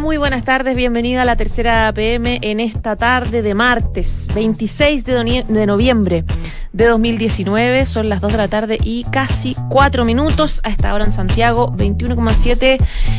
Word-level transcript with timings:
Muy 0.00 0.16
buenas 0.16 0.44
tardes, 0.44 0.76
bienvenida 0.76 1.22
a 1.22 1.24
la 1.24 1.34
tercera 1.34 1.92
PM 1.92 2.38
en 2.42 2.60
esta 2.60 2.94
tarde 2.94 3.42
de 3.42 3.52
martes 3.52 4.28
26 4.32 5.04
de, 5.04 5.66
noviembre 5.66 6.24
de 6.72 6.86
2019. 6.86 7.84
Son 7.84 8.08
las 8.08 8.20
2 8.20 8.30
de 8.30 8.38
la 8.38 8.46
tarde 8.46 8.78
y 8.80 9.04
casi 9.10 9.56
4 9.70 10.04
minutos. 10.04 10.60
A 10.62 10.70
esta 10.70 10.94
hora 10.94 11.04
en 11.04 11.10
Santiago, 11.10 11.72
21,7 11.76 12.78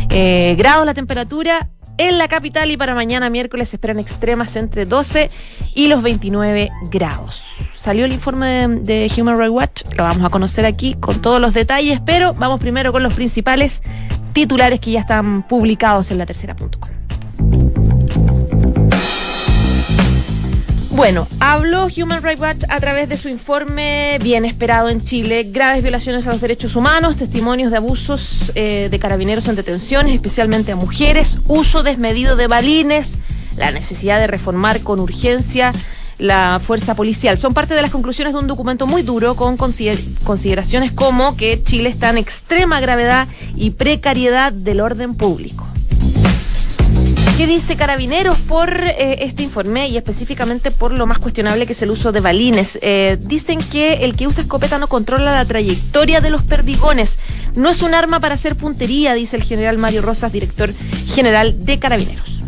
eh, 0.10 0.56
grados 0.58 0.86
la 0.86 0.94
temperatura. 0.94 1.70
En 1.98 2.18
la 2.18 2.30
capital 2.30 2.72
y 2.72 2.78
para 2.78 2.96
mañana 2.96 3.30
miércoles 3.30 3.74
esperan 3.74 4.00
extremas 4.00 4.56
entre 4.56 4.86
12 4.86 5.30
y 5.76 5.88
los 5.88 6.02
29 6.02 6.72
grados. 6.90 7.44
Salió 7.76 8.06
el 8.06 8.14
informe 8.14 8.48
de, 8.48 9.10
de, 9.10 9.22
Human 9.22 9.38
Rights 9.38 9.52
Watch, 9.52 9.82
lo 9.98 10.06
vamos 10.06 10.26
a 10.26 10.30
conocer 10.30 10.66
aquí 10.66 10.96
con 10.96 11.22
todos 11.22 11.42
los 11.42 11.54
detalles, 11.54 12.00
pero 12.04 12.34
vamos 12.34 12.62
primero 12.62 12.94
con 12.94 13.04
los 13.04 13.14
principales 13.14 13.84
titulares 14.34 14.80
que 14.80 14.92
ya 14.92 15.00
están 15.00 15.44
publicados 15.44 16.12
en 16.12 16.18
la 16.18 16.26
tercera.com. 16.26 16.90
Bueno, 20.96 21.28
habló 21.40 21.88
Human 21.88 22.22
Rights 22.22 22.40
Watch 22.40 22.64
a 22.70 22.80
través 22.80 23.10
de 23.10 23.18
su 23.18 23.28
informe 23.28 24.20
bien 24.22 24.46
esperado 24.46 24.90
en 24.90 25.02
Chile, 25.02 25.44
graves 25.46 25.82
violaciones 25.82 26.28
a 26.28 26.30
los 26.30 26.40
derechos 26.40 26.76
humanos, 26.76 27.18
testimonios 27.18 27.72
de 27.72 27.78
abusos 27.78 28.52
eh, 28.54 28.90
de 28.92 29.00
carabineros 29.00 29.48
en 29.48 29.56
detenciones, 29.56 30.14
especialmente 30.14 30.72
a 30.72 30.76
mujeres, 30.76 31.40
uso 31.48 31.82
desmedido 31.82 32.36
de 32.36 32.46
balines, 32.46 33.16
la 33.58 33.72
necesidad 33.72 34.20
de 34.20 34.28
reformar 34.28 34.82
con 34.82 35.00
urgencia 35.00 35.74
la 36.24 36.62
fuerza 36.66 36.96
policial. 36.96 37.38
Son 37.38 37.54
parte 37.54 37.74
de 37.76 37.82
las 37.82 37.92
conclusiones 37.92 38.34
de 38.34 38.40
un 38.40 38.48
documento 38.48 38.88
muy 38.88 39.02
duro 39.02 39.36
con 39.36 39.58
consideraciones 39.58 40.94
como 40.94 41.36
que 41.36 41.62
Chile 41.62 41.90
está 41.90 42.10
en 42.10 42.18
extrema 42.18 42.80
gravedad 42.80 43.28
y 43.56 43.72
precariedad 43.72 44.54
del 44.54 44.80
orden 44.80 45.16
público. 45.16 45.68
¿Qué 47.36 47.46
dice 47.48 47.76
Carabineros 47.76 48.38
por 48.40 48.70
eh, 48.86 49.24
este 49.24 49.44
informe 49.44 49.90
y 49.90 49.98
específicamente 49.98 50.72
por 50.72 50.94
lo 50.94 51.08
más 51.08 51.18
cuestionable 51.18 51.66
que 51.66 51.74
es 51.74 51.82
el 51.82 51.92
uso 51.92 52.12
de 52.12 52.22
balines? 52.22 52.78
Eh, 52.82 53.18
dicen 53.20 53.60
que 53.60 54.06
el 54.06 54.16
que 54.16 54.28
usa 54.28 54.44
escopeta 54.44 54.78
no 54.78 54.88
controla 54.88 55.34
la 55.34 55.44
trayectoria 55.44 56.22
de 56.22 56.30
los 56.30 56.44
perdigones. 56.44 57.18
No 57.56 57.70
es 57.70 57.82
un 57.82 57.96
arma 57.96 58.20
para 58.20 58.36
hacer 58.36 58.56
puntería, 58.56 59.14
dice 59.14 59.36
el 59.36 59.44
general 59.44 59.78
Mario 59.78 60.04
Rosas, 60.04 60.32
director 60.32 60.70
general 61.14 61.66
de 61.66 61.80
Carabineros. 61.80 62.43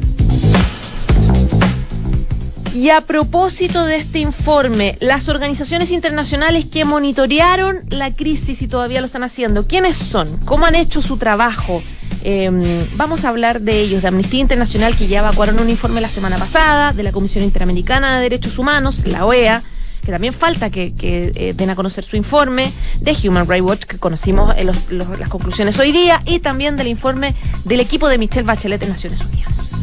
Y 2.76 2.90
a 2.90 3.00
propósito 3.00 3.86
de 3.86 3.96
este 3.96 4.20
informe, 4.20 4.98
las 5.00 5.30
organizaciones 5.30 5.92
internacionales 5.92 6.66
que 6.66 6.84
monitorearon 6.84 7.78
la 7.90 8.14
crisis 8.14 8.62
y 8.62 8.68
todavía 8.68 9.00
lo 9.00 9.06
están 9.06 9.24
haciendo, 9.24 9.66
¿quiénes 9.66 9.96
son? 9.96 10.28
¿Cómo 10.44 10.66
han 10.66 10.76
hecho 10.76 11.02
su 11.02 11.16
trabajo? 11.16 11.82
Eh, 12.26 12.52
vamos 12.98 13.24
a 13.24 13.30
hablar 13.30 13.62
de 13.62 13.80
ellos, 13.80 14.02
de 14.02 14.10
Amnistía 14.10 14.42
Internacional, 14.42 14.98
que 14.98 15.08
ya 15.08 15.20
evacuaron 15.20 15.58
un 15.58 15.70
informe 15.70 16.02
la 16.02 16.10
semana 16.10 16.38
pasada, 16.38 16.92
de 16.92 17.04
la 17.04 17.14
Comisión 17.14 17.46
Interamericana 17.46 18.18
de 18.18 18.24
Derechos 18.24 18.60
Humanos, 18.60 19.08
la 19.08 19.26
OEA, 19.26 19.64
que 20.04 20.12
también 20.12 20.34
falta 20.34 20.70
que, 20.70 20.94
eh, 21.02 21.54
den 21.56 21.70
a 21.70 21.76
conocer 21.76 22.04
su 22.04 22.18
informe, 22.18 22.70
de 23.00 23.16
Human 23.24 23.48
Rights 23.48 23.66
Watch, 23.66 23.84
que 23.86 24.00
conocimos 24.00 24.54
eh, 24.58 24.66
los, 24.66 24.92
las 24.92 25.30
conclusiones 25.30 25.80
hoy 25.80 25.94
día, 25.94 26.22
y 26.26 26.40
también 26.40 26.76
del 26.76 26.88
informe 26.88 27.36
del 27.64 27.80
equipo 27.80 28.10
de 28.10 28.18
Michelle 28.18 28.46
Bachelet 28.46 28.84
en 28.84 28.90
Naciones 28.90 29.22
Unidas. 29.22 29.75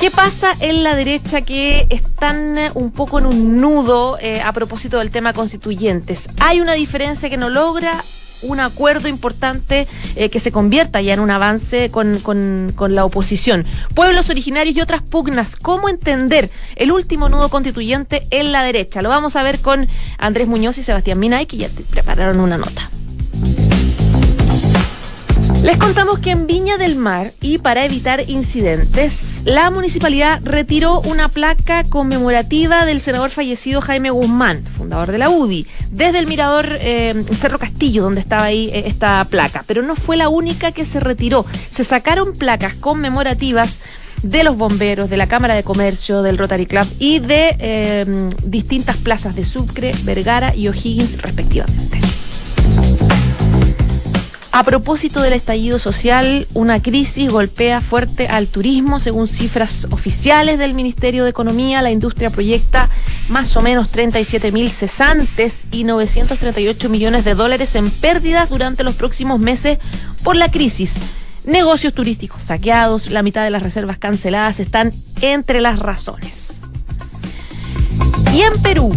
¿Qué 0.00 0.10
pasa 0.10 0.54
en 0.60 0.82
la 0.82 0.94
derecha 0.94 1.40
que 1.40 1.86
están 1.88 2.54
un 2.74 2.90
poco 2.90 3.18
en 3.18 3.26
un 3.26 3.60
nudo 3.60 4.18
eh, 4.20 4.42
a 4.42 4.52
propósito 4.52 4.98
del 4.98 5.10
tema 5.10 5.32
constituyentes? 5.32 6.28
Hay 6.38 6.60
una 6.60 6.74
diferencia 6.74 7.30
que 7.30 7.38
no 7.38 7.48
logra 7.48 8.04
un 8.42 8.60
acuerdo 8.60 9.08
importante 9.08 9.88
eh, 10.14 10.28
que 10.28 10.38
se 10.38 10.52
convierta 10.52 11.00
ya 11.00 11.14
en 11.14 11.20
un 11.20 11.30
avance 11.30 11.88
con, 11.90 12.18
con, 12.20 12.94
la 12.94 13.06
oposición. 13.06 13.64
Pueblos 13.94 14.28
originarios 14.28 14.76
y 14.76 14.82
otras 14.82 15.02
pugnas. 15.02 15.56
¿Cómo 15.56 15.88
entender 15.88 16.50
el 16.76 16.92
último 16.92 17.30
nudo 17.30 17.48
constituyente 17.48 18.26
en 18.30 18.52
la 18.52 18.62
derecha? 18.62 19.00
Lo 19.00 19.08
vamos 19.08 19.34
a 19.34 19.42
ver 19.42 19.60
con 19.60 19.88
Andrés 20.18 20.46
Muñoz 20.46 20.76
y 20.76 20.82
Sebastián 20.82 21.18
Minay, 21.18 21.46
que 21.46 21.56
ya 21.56 21.68
prepararon 21.90 22.40
una 22.40 22.58
nota. 22.58 22.90
Les 25.66 25.78
contamos 25.78 26.20
que 26.20 26.30
en 26.30 26.46
Viña 26.46 26.78
del 26.78 26.94
Mar 26.94 27.32
y 27.40 27.58
para 27.58 27.84
evitar 27.84 28.30
incidentes, 28.30 29.42
la 29.44 29.68
municipalidad 29.68 30.40
retiró 30.44 31.00
una 31.00 31.28
placa 31.28 31.82
conmemorativa 31.82 32.84
del 32.84 33.00
senador 33.00 33.30
fallecido 33.30 33.80
Jaime 33.80 34.10
Guzmán, 34.10 34.62
fundador 34.62 35.10
de 35.10 35.18
la 35.18 35.28
UDI, 35.28 35.66
desde 35.90 36.20
el 36.20 36.28
mirador 36.28 36.68
eh, 36.80 37.20
Cerro 37.40 37.58
Castillo, 37.58 38.04
donde 38.04 38.20
estaba 38.20 38.44
ahí 38.44 38.70
eh, 38.72 38.84
esta 38.86 39.24
placa. 39.24 39.64
Pero 39.66 39.82
no 39.82 39.96
fue 39.96 40.16
la 40.16 40.28
única 40.28 40.70
que 40.70 40.84
se 40.84 41.00
retiró. 41.00 41.44
Se 41.72 41.82
sacaron 41.82 42.34
placas 42.34 42.74
conmemorativas 42.74 43.80
de 44.22 44.44
los 44.44 44.56
bomberos, 44.56 45.10
de 45.10 45.16
la 45.16 45.26
Cámara 45.26 45.56
de 45.56 45.64
Comercio, 45.64 46.22
del 46.22 46.38
Rotary 46.38 46.66
Club 46.66 46.86
y 47.00 47.18
de 47.18 47.56
eh, 47.58 48.28
distintas 48.44 48.98
plazas 48.98 49.34
de 49.34 49.42
Sucre, 49.42 49.92
Vergara 50.04 50.54
y 50.54 50.68
O'Higgins, 50.68 51.20
respectivamente. 51.20 51.98
A 54.56 54.62
propósito 54.62 55.20
del 55.20 55.34
estallido 55.34 55.78
social, 55.78 56.48
una 56.54 56.80
crisis 56.80 57.30
golpea 57.30 57.82
fuerte 57.82 58.26
al 58.28 58.46
turismo. 58.46 59.00
Según 59.00 59.28
cifras 59.28 59.86
oficiales 59.90 60.58
del 60.58 60.72
Ministerio 60.72 61.24
de 61.24 61.30
Economía, 61.30 61.82
la 61.82 61.90
industria 61.90 62.30
proyecta 62.30 62.88
más 63.28 63.54
o 63.58 63.60
menos 63.60 63.90
37 63.90 64.52
mil 64.52 64.70
cesantes 64.70 65.64
y 65.70 65.84
938 65.84 66.88
millones 66.88 67.26
de 67.26 67.34
dólares 67.34 67.74
en 67.74 67.90
pérdidas 67.90 68.48
durante 68.48 68.82
los 68.82 68.94
próximos 68.94 69.40
meses 69.40 69.78
por 70.24 70.36
la 70.36 70.50
crisis. 70.50 70.94
Negocios 71.44 71.92
turísticos 71.92 72.44
saqueados, 72.44 73.10
la 73.10 73.22
mitad 73.22 73.44
de 73.44 73.50
las 73.50 73.62
reservas 73.62 73.98
canceladas 73.98 74.58
están 74.58 74.90
entre 75.20 75.60
las 75.60 75.80
razones. 75.80 76.62
Y 78.32 78.40
en 78.40 78.54
Perú, 78.62 78.90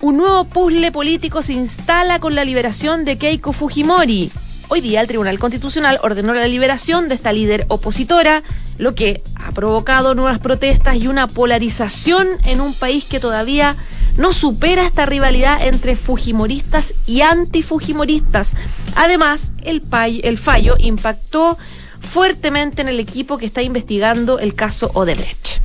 un 0.00 0.18
nuevo 0.18 0.44
puzzle 0.44 0.92
político 0.92 1.42
se 1.42 1.54
instala 1.54 2.20
con 2.20 2.36
la 2.36 2.44
liberación 2.44 3.04
de 3.04 3.18
Keiko 3.18 3.52
Fujimori. 3.52 4.30
Hoy 4.74 4.80
día 4.80 5.02
el 5.02 5.06
Tribunal 5.06 5.38
Constitucional 5.38 5.98
ordenó 6.02 6.32
la 6.32 6.48
liberación 6.48 7.10
de 7.10 7.14
esta 7.14 7.30
líder 7.30 7.66
opositora, 7.68 8.42
lo 8.78 8.94
que 8.94 9.20
ha 9.34 9.52
provocado 9.52 10.14
nuevas 10.14 10.38
protestas 10.38 10.96
y 10.96 11.08
una 11.08 11.26
polarización 11.26 12.26
en 12.46 12.62
un 12.62 12.72
país 12.72 13.04
que 13.04 13.20
todavía 13.20 13.76
no 14.16 14.32
supera 14.32 14.86
esta 14.86 15.04
rivalidad 15.04 15.66
entre 15.66 15.94
fujimoristas 15.94 16.94
y 17.06 17.20
antifujimoristas. 17.20 18.54
Además, 18.96 19.52
el, 19.62 19.82
el 20.22 20.38
fallo 20.38 20.76
impactó 20.78 21.58
fuertemente 22.00 22.80
en 22.80 22.88
el 22.88 22.98
equipo 22.98 23.36
que 23.36 23.44
está 23.44 23.60
investigando 23.60 24.38
el 24.38 24.54
caso 24.54 24.90
Odebrecht. 24.94 25.61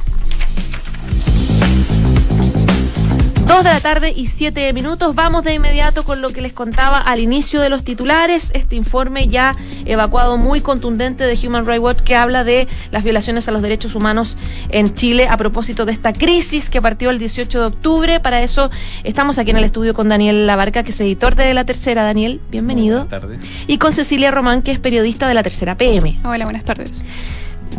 Dos 3.47 3.63
de 3.63 3.69
la 3.69 3.80
tarde 3.80 4.12
y 4.13 4.25
siete 4.25 4.74
minutos. 4.74 5.16
Vamos 5.16 5.46
de 5.46 5.53
inmediato 5.53 6.03
con 6.03 6.22
lo 6.22 6.31
que 6.31 6.41
les 6.41 6.52
contaba 6.52 7.00
al 7.00 7.19
inicio 7.19 7.62
de 7.62 7.69
los 7.69 7.85
titulares. 7.85 8.52
Este 8.53 8.75
informe 8.75 9.30
ya 9.30 9.56
evacuado 9.85 10.38
muy 10.38 10.59
contundente 10.59 11.24
de 11.24 11.47
Human 11.47 11.66
Rights 11.66 11.81
Watch 11.81 12.02
que 12.02 12.13
habla 12.13 12.44
de 12.44 12.68
las 12.91 13.06
violaciones 13.06 13.47
a 13.47 13.52
los 13.52 13.62
derechos 13.62 13.96
humanos 13.96 14.38
en 14.68 14.94
Chile 14.94 15.30
a 15.30 15.38
propósito 15.38 15.86
de 15.86 15.94
esta 15.94 16.12
crisis 16.12 16.69
que 16.69 16.81
partió 16.81 17.10
el 17.10 17.19
18 17.19 17.62
de 17.62 17.66
octubre. 17.68 18.19
Para 18.19 18.42
eso 18.42 18.69
estamos 19.06 19.38
aquí 19.38 19.51
en 19.51 19.57
el 19.57 19.63
estudio 19.63 19.94
con 19.94 20.10
Daniel 20.10 20.45
Labarca, 20.45 20.83
que 20.83 20.92
es 20.92 21.00
editor 21.00 21.36
de 21.36 21.54
La 21.54 21.63
Tercera. 21.63 22.04
Daniel, 22.04 22.42
bienvenido. 22.51 23.06
Buenas 23.06 23.22
tardes. 23.22 23.39
Y 23.66 23.77
con 23.77 23.94
Cecilia 23.94 24.30
Román, 24.30 24.62
que 24.62 24.74
es 24.74 24.80
periodista 24.80 25.25
de 25.25 25.33
La 25.33 25.44
Tercera 25.44 25.75
PM. 25.75 26.19
Hola, 26.25 26.44
buenas 26.44 26.66
tardes. 26.66 27.01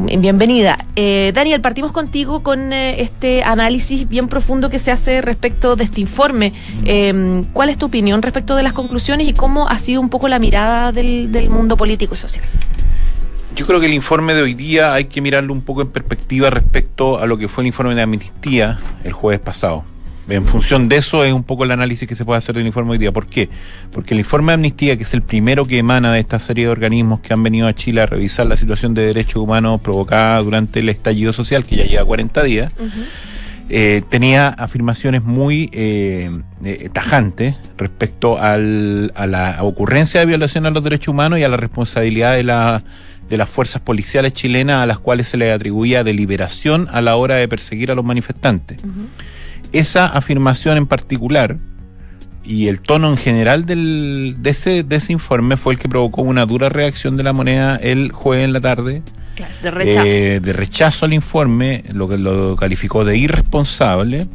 Bienvenida. 0.01 0.77
Eh, 0.95 1.33
Daniel, 1.35 1.61
partimos 1.61 1.91
contigo 1.91 2.41
con 2.45 2.73
eh, 2.73 3.03
este 3.03 3.43
análisis 3.43 4.09
bien 4.09 4.29
profundo 4.29 4.71
que 4.71 4.79
se 4.79 4.93
hace 4.93 5.21
respecto 5.21 5.75
de 5.75 5.85
este 5.85 6.01
informe. 6.01 6.53
Eh, 6.85 7.43
¿Cuál 7.53 7.69
es 7.69 7.79
tu 7.79 7.87
opinión 7.87 8.23
respecto 8.23 8.55
de 8.55 8.63
las 8.63 8.73
conclusiones 8.73 9.27
y 9.27 9.33
cómo 9.33 9.69
ha 9.69 9.79
sido 9.81 10.01
un 10.01 10.09
poco 10.09 10.29
la 10.29 10.39
mirada 10.39 10.93
del 10.93 11.51
mundo 11.51 11.77
político 11.77 12.15
y 12.15 12.19
social? 12.19 12.45
Yo 13.57 13.67
creo 13.67 13.81
que 13.81 13.87
el 13.87 13.95
informe 13.95 14.35
de 14.35 14.43
hoy 14.43 14.55
día 14.55 14.95
hay 14.95 15.07
que 15.07 15.21
mirarlo 15.21 15.53
un 15.53 15.63
poco 15.63 15.83
en 15.83 15.89
perspectiva 15.89 16.49
respecto 16.49 17.19
a 17.19 17.27
lo 17.27 17.37
que 17.37 17.49
fue 17.49 17.65
el 17.65 17.69
informe 17.69 17.97
de 17.97 18.03
amnistía 18.03 18.79
el 19.03 19.13
jueves 19.13 19.41
pasado. 19.41 19.85
En 20.29 20.45
función 20.45 20.89
de 20.89 20.97
eso 20.97 21.25
es 21.25 21.33
un 21.33 21.43
poco 21.43 21.65
el 21.65 21.71
análisis 21.71 22.07
que 22.07 22.15
se 22.15 22.25
puede 22.25 22.39
hacer 22.39 22.55
del 22.55 22.67
informe 22.67 22.93
hoy 22.93 22.99
día. 22.99 23.13
¿Por 23.13 23.27
qué? 23.27 23.49
Porque 23.93 24.13
el 24.13 24.21
informe 24.21 24.53
de 24.53 24.55
amnistía, 24.55 24.97
que 24.97 25.05
es 25.05 25.15
el 25.15 25.23
primero 25.23 25.65
que 25.65 25.79
emana 25.79 26.13
de 26.13 26.21
esta 26.21 26.39
serie 26.39 26.67
de 26.67 26.71
organismos 26.71 27.21
que 27.21 27.33
han 27.33 27.43
venido 27.43 27.67
a 27.67 27.75
Chile 27.75 28.03
a 28.03 28.07
revisar 28.07 28.47
la 28.47 28.57
situación 28.57 28.93
de 28.93 29.07
derechos 29.07 29.37
humanos 29.37 29.81
provocada 29.81 30.39
durante 30.41 30.81
el 30.81 30.91
estallido 30.91 31.33
social, 31.33 31.65
que 31.65 31.77
ya 31.77 31.85
lleva 31.85 32.05
40 32.05 32.43
días, 32.43 32.75
uh 32.79 32.83
-huh. 32.83 32.89
eh, 33.71 34.03
tenía 34.11 34.49
afirmaciones 34.49 35.25
muy 35.25 35.71
eh, 35.73 36.31
eh, 36.63 36.91
tajantes 36.93 37.57
respecto 37.79 38.39
al, 38.39 39.13
a 39.15 39.27
la 39.27 39.63
ocurrencia 39.63 40.21
de 40.21 40.27
violación 40.27 40.67
a 40.67 40.71
los 40.71 40.85
derechos 40.85 41.09
humanos 41.09 41.39
y 41.39 41.45
a 41.45 41.49
la 41.49 41.57
responsabilidad 41.57 42.35
de, 42.35 42.45
la, 42.45 42.83
de 43.31 43.37
las 43.39 43.49
fuerzas 43.49 43.81
policiales 43.81 44.35
chilenas 44.35 44.83
a 44.83 44.87
las 44.87 44.99
cuales 44.99 45.27
se 45.27 45.39
le 45.39 45.53
atribuía 45.53 46.05
deliberación 46.05 46.87
a 46.93 47.01
la 47.01 47.17
hora 47.17 47.37
de 47.37 47.49
perseguir 47.49 47.91
a 47.91 47.95
los 47.95 48.05
manifestantes. 48.05 48.77
Esa 49.73 50.07
afirmación 50.07 50.77
en 50.77 50.87
particular 50.87 51.57
y 52.45 52.69
el 52.69 52.81
tono 52.81 53.11
en 53.11 53.19
general 53.19 53.67
del, 53.67 54.37
de, 54.39 54.51
ese, 54.51 54.83
de 54.83 54.97
ese 54.97 55.13
informe 55.13 55.57
fue 55.57 55.75
el 55.75 55.79
que 55.79 55.89
provocó 55.89 56.23
una 56.23 56.47
dura 56.47 56.71
reacción 56.71 57.17
de 57.17 57.23
la 57.23 57.35
moneda 57.35 57.77
el 57.77 58.11
jueves 58.13 58.47
en 58.47 58.53
la 58.55 58.61
tarde 58.61 59.03
de 59.63 59.71
rechazo. 59.71 60.07
Eh, 60.07 60.41
de 60.41 60.53
rechazo 60.53 61.05
al 61.07 61.13
informe, 61.13 61.85
lo 61.93 62.09
que 62.09 62.19
lo 62.19 62.57
calificó 62.57 63.05
de 63.05 63.17
irresponsable, 63.17 64.27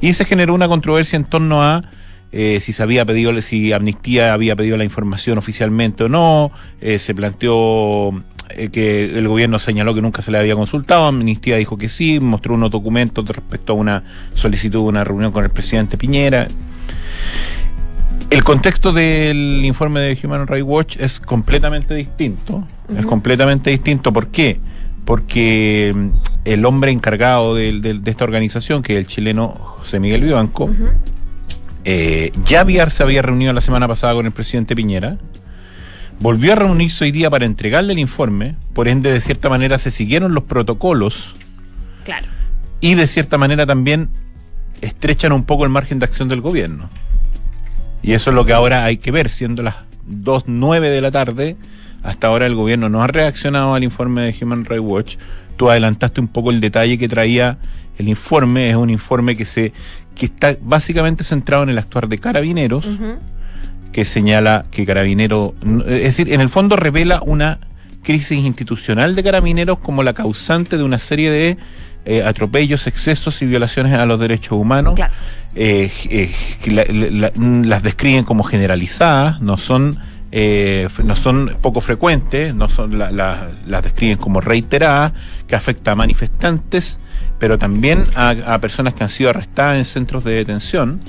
y 0.00 0.12
se 0.12 0.24
generó 0.24 0.54
una 0.54 0.68
controversia 0.68 1.16
en 1.16 1.24
torno 1.24 1.62
a 1.62 1.82
eh, 2.32 2.60
si 2.60 2.72
se 2.72 2.82
había 2.82 3.04
pedido, 3.04 3.40
si 3.42 3.72
Amnistía 3.72 4.32
había 4.32 4.56
pedido 4.56 4.78
la 4.78 4.84
información 4.84 5.36
oficialmente 5.36 6.04
o 6.04 6.08
no, 6.08 6.50
eh, 6.80 6.98
se 6.98 7.14
planteó 7.14 8.22
que 8.72 9.04
el 9.18 9.28
gobierno 9.28 9.58
señaló 9.58 9.94
que 9.94 10.02
nunca 10.02 10.22
se 10.22 10.30
le 10.30 10.38
había 10.38 10.54
consultado, 10.54 11.06
Amnistía 11.06 11.56
dijo 11.56 11.78
que 11.78 11.88
sí, 11.88 12.20
mostró 12.20 12.54
unos 12.54 12.70
documentos 12.70 13.26
respecto 13.26 13.72
a 13.72 13.76
una 13.76 14.02
solicitud 14.34 14.80
de 14.80 14.86
una 14.86 15.04
reunión 15.04 15.32
con 15.32 15.44
el 15.44 15.50
presidente 15.50 15.96
Piñera. 15.96 16.48
El 18.30 18.44
contexto 18.44 18.92
del 18.92 19.60
informe 19.62 20.00
de 20.00 20.18
Human 20.24 20.46
Rights 20.46 20.66
Watch 20.66 20.96
es 20.98 21.20
completamente 21.20 21.94
distinto. 21.94 22.66
Es 22.96 23.04
completamente 23.04 23.70
distinto. 23.70 24.10
¿Por 24.10 24.28
qué? 24.28 24.58
Porque 25.04 25.92
mm, 25.94 26.08
el 26.46 26.64
hombre 26.64 26.92
encargado 26.92 27.54
de, 27.54 28.00
esta 28.06 28.24
organización, 28.24 28.82
que 28.82 28.94
es 28.94 29.00
el 29.00 29.06
chileno 29.06 29.48
José 29.48 30.00
Miguel 30.00 30.22
Vivanco, 30.22 30.70
eh, 31.84 32.32
ya 32.46 32.60
había, 32.60 32.88
se 32.88 33.02
había 33.02 33.20
reunido 33.20 33.52
la 33.52 33.60
semana 33.60 33.86
pasada 33.86 34.14
con 34.14 34.24
el 34.24 34.32
presidente 34.32 34.74
Piñera, 34.74 35.18
volvió 36.20 36.52
a 36.52 36.56
reunirse 36.56 37.04
hoy 37.04 37.10
día 37.10 37.30
para 37.30 37.44
entregarle 37.44 37.92
el 37.92 37.98
informe, 37.98 38.56
por 38.74 38.88
ende, 38.88 39.12
de 39.12 39.20
cierta 39.20 39.48
manera, 39.48 39.78
se 39.78 39.90
siguieron 39.90 40.34
los 40.34 40.44
protocolos. 40.44 41.34
Claro. 42.04 42.26
Y 42.80 42.94
de 42.94 43.06
cierta 43.06 43.38
manera 43.38 43.66
también 43.66 44.08
estrechan 44.80 45.32
un 45.32 45.44
poco 45.44 45.64
el 45.64 45.70
margen 45.70 45.98
de 45.98 46.04
acción 46.04 46.28
del 46.28 46.40
gobierno. 46.40 46.88
Y 48.02 48.12
eso 48.12 48.30
es 48.30 48.36
lo 48.36 48.44
que 48.44 48.52
ahora 48.52 48.84
hay 48.84 48.96
que 48.96 49.10
ver, 49.10 49.30
siendo 49.30 49.62
las 49.62 49.76
2.09 50.08 50.80
de 50.80 51.00
la 51.00 51.10
tarde, 51.10 51.56
hasta 52.02 52.26
ahora 52.26 52.46
el 52.46 52.54
gobierno 52.54 52.88
no 52.88 53.02
ha 53.02 53.06
reaccionado 53.06 53.74
al 53.74 53.84
informe 53.84 54.22
de 54.22 54.34
Human 54.40 54.64
Rights 54.64 54.84
Watch. 54.84 55.16
Tú 55.56 55.70
adelantaste 55.70 56.20
un 56.20 56.28
poco 56.28 56.50
el 56.50 56.60
detalle 56.60 56.98
que 56.98 57.08
traía 57.08 57.58
el 57.98 58.08
informe, 58.08 58.70
es 58.70 58.76
un 58.76 58.90
informe 58.90 59.36
que 59.36 59.44
se 59.44 59.72
que 60.14 60.26
está 60.26 60.56
básicamente 60.60 61.24
centrado 61.24 61.62
en 61.62 61.70
el 61.70 61.78
actuar 61.78 62.08
de 62.08 62.18
carabineros, 62.18 62.84
que 63.92 64.04
señala 64.04 64.64
que 64.70 64.86
carabineros, 64.86 65.52
es 65.86 66.02
decir, 66.02 66.32
en 66.32 66.40
el 66.40 66.48
fondo 66.48 66.76
revela 66.76 67.20
una 67.24 67.58
crisis 68.02 68.38
institucional 68.38 69.14
de 69.14 69.22
carabineros 69.22 69.78
como 69.78 70.02
la 70.02 70.12
causante 70.12 70.76
de 70.76 70.82
una 70.82 70.98
serie 70.98 71.30
de 71.30 71.56
eh, 72.04 72.22
atropellos, 72.24 72.86
excesos 72.86 73.40
y 73.42 73.46
violaciones 73.46 73.94
a 73.94 74.04
los 74.06 74.18
derechos 74.18 74.52
humanos. 74.52 74.98
Eh, 75.54 75.90
eh, 76.10 76.30
las 77.36 77.82
describen 77.82 78.24
como 78.24 78.42
generalizadas, 78.42 79.40
no 79.40 79.58
son, 79.58 79.98
no 80.32 81.16
son 81.16 81.56
poco 81.60 81.80
frecuentes, 81.80 82.54
no 82.54 82.68
son 82.68 82.98
las 82.98 83.82
describen 83.82 84.16
como 84.16 84.40
reiteradas, 84.40 85.12
que 85.46 85.54
afecta 85.54 85.92
a 85.92 85.94
manifestantes, 85.94 86.98
pero 87.38 87.58
también 87.58 88.04
a, 88.14 88.58
personas 88.58 88.94
que 88.94 89.04
han 89.04 89.10
sido 89.10 89.30
arrestadas 89.30 89.78
en 89.78 89.84
centros 89.84 90.24
de 90.24 90.32
detención. 90.32 91.00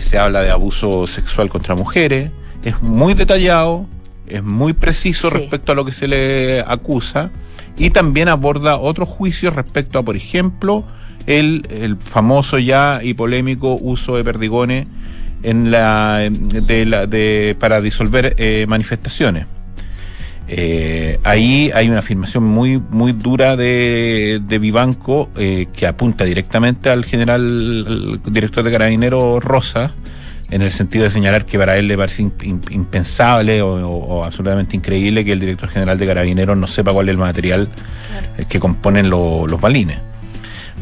se 0.00 0.18
habla 0.18 0.42
de 0.42 0.50
abuso 0.50 1.06
sexual 1.06 1.48
contra 1.48 1.74
mujeres, 1.74 2.30
es 2.64 2.82
muy 2.82 3.14
detallado, 3.14 3.86
es 4.26 4.42
muy 4.42 4.72
preciso 4.72 5.30
respecto 5.30 5.72
a 5.72 5.74
lo 5.74 5.84
que 5.84 5.92
se 5.92 6.08
le 6.08 6.60
acusa 6.60 7.30
y 7.76 7.90
también 7.90 8.28
aborda 8.28 8.76
otros 8.76 9.08
juicios 9.08 9.54
respecto 9.54 9.98
a, 9.98 10.02
por 10.02 10.16
ejemplo, 10.16 10.84
el, 11.26 11.96
famoso 12.00 12.58
ya 12.58 13.00
y 13.02 13.14
polémico 13.14 13.76
uso 13.80 14.16
de 14.16 14.24
perdigones 14.24 14.86
en 15.46 15.70
la, 15.70 16.28
de 16.28 17.56
para 17.60 17.80
disolver 17.80 18.34
eh, 18.36 18.66
manifestaciones. 18.68 19.46
Eh, 20.48 21.20
ahí 21.22 21.70
hay 21.72 21.88
una 21.88 22.00
afirmación 22.00 22.42
muy, 22.42 22.78
muy 22.78 23.12
dura 23.12 23.56
de, 23.56 24.40
de 24.46 24.58
Vivanco 24.58 25.30
eh, 25.36 25.66
que 25.72 25.86
apunta 25.86 26.24
directamente 26.24 26.90
al 26.90 27.04
general 27.04 28.20
director 28.26 28.64
de 28.64 28.72
Carabineros 28.72 29.42
Rosa, 29.42 29.92
en 30.50 30.62
el 30.62 30.72
sentido 30.72 31.04
de 31.04 31.10
señalar 31.10 31.44
que 31.44 31.58
para 31.58 31.76
él 31.78 31.86
le 31.86 31.96
parece 31.96 32.22
impensable 32.22 33.62
o, 33.62 34.24
absolutamente 34.24 34.76
increíble 34.76 35.24
que 35.24 35.32
el 35.32 35.40
director 35.40 35.68
general 35.68 35.96
de 35.98 36.06
Carabineros 36.06 36.56
no 36.56 36.66
sepa 36.66 36.92
cuál 36.92 37.08
es 37.08 37.12
el 37.12 37.18
material 37.18 37.68
que 38.48 38.58
componen 38.58 39.10
los 39.10 39.60
balines. 39.60 39.98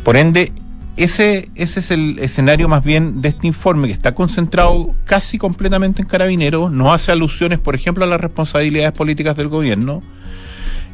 Por 0.03 0.17
ende, 0.17 0.53
ese, 0.97 1.49
ese 1.55 1.81
es 1.81 1.91
el 1.91 2.19
escenario 2.21 2.69
más 2.69 2.85
bien 2.85 3.21
de 3.21 3.29
este 3.31 3.47
informe 3.47 3.89
que 3.89 3.93
está 3.93 4.15
concentrado 4.15 4.95
casi 5.05 5.39
completamente 5.39 6.03
en 6.03 6.09
Carabineros, 6.09 6.71
no 6.71 6.93
hace 6.93 7.13
alusiones, 7.13 7.59
por 7.59 7.75
ejemplo, 7.75 8.05
a 8.05 8.09
las 8.09 8.21
responsabilidades 8.21 8.93
políticas 8.93 9.37
del 9.37 9.49
gobierno, 9.49 10.03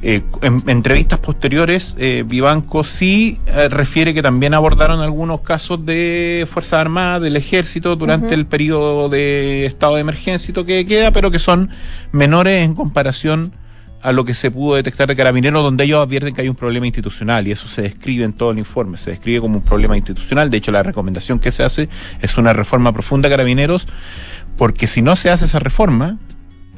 eh, 0.03 0.23
en, 0.41 0.63
entrevistas 0.67 1.19
posteriores, 1.19 1.95
eh, 1.99 2.25
Vivanco 2.27 2.85
sí 2.85 3.39
eh, 3.45 3.69
refiere 3.69 4.15
que 4.15 4.23
también 4.23 4.55
abordaron 4.55 5.03
algunos 5.03 5.43
casos 5.43 5.85
de 5.85 6.49
Fuerzas 6.51 6.81
Armadas, 6.81 7.21
del 7.21 7.37
Ejército, 7.37 7.97
durante 7.97 8.33
el 8.33 8.47
periodo 8.47 9.11
de 9.11 9.67
estado 9.67 9.97
de 9.97 10.01
emergencia 10.01 10.55
que 10.67 10.87
queda, 10.87 11.11
pero 11.11 11.31
que 11.31 11.39
son 11.39 11.69
menores 12.13 12.65
en 12.65 12.75
comparación 12.75 13.53
a 14.03 14.13
lo 14.13 14.25
que 14.25 14.35
se 14.35 14.51
pudo 14.51 14.77
detectar 14.77 15.09
de 15.09 15.17
Carabineros, 15.17 15.63
donde 15.63 15.85
ellos 15.85 16.05
advierten 16.05 16.35
que 16.35 16.43
hay 16.43 16.49
un 16.49 16.55
problema 16.55 16.87
institucional 16.87 17.47
y 17.47 17.53
eso 17.53 17.69
se 17.69 17.83
describe 17.83 18.25
en 18.25 18.33
todo 18.33 18.51
el 18.51 18.59
informe, 18.59 18.97
se 18.97 19.11
describe 19.11 19.41
como 19.41 19.59
un 19.59 19.63
problema 19.63 19.97
institucional. 19.97 20.51
De 20.51 20.57
hecho, 20.57 20.73
la 20.73 20.83
recomendación 20.83 21.39
que 21.39 21.53
se 21.53 21.63
hace 21.63 21.89
es 22.21 22.39
una 22.39 22.53
reforma 22.53 22.93
profunda 22.93 23.29
de 23.29 23.35
Carabineros, 23.35 23.87
porque 24.57 24.87
si 24.87 25.03
no 25.03 25.17
se 25.17 25.31
hace 25.31 25.45
esa 25.45 25.59
reforma, 25.59 26.19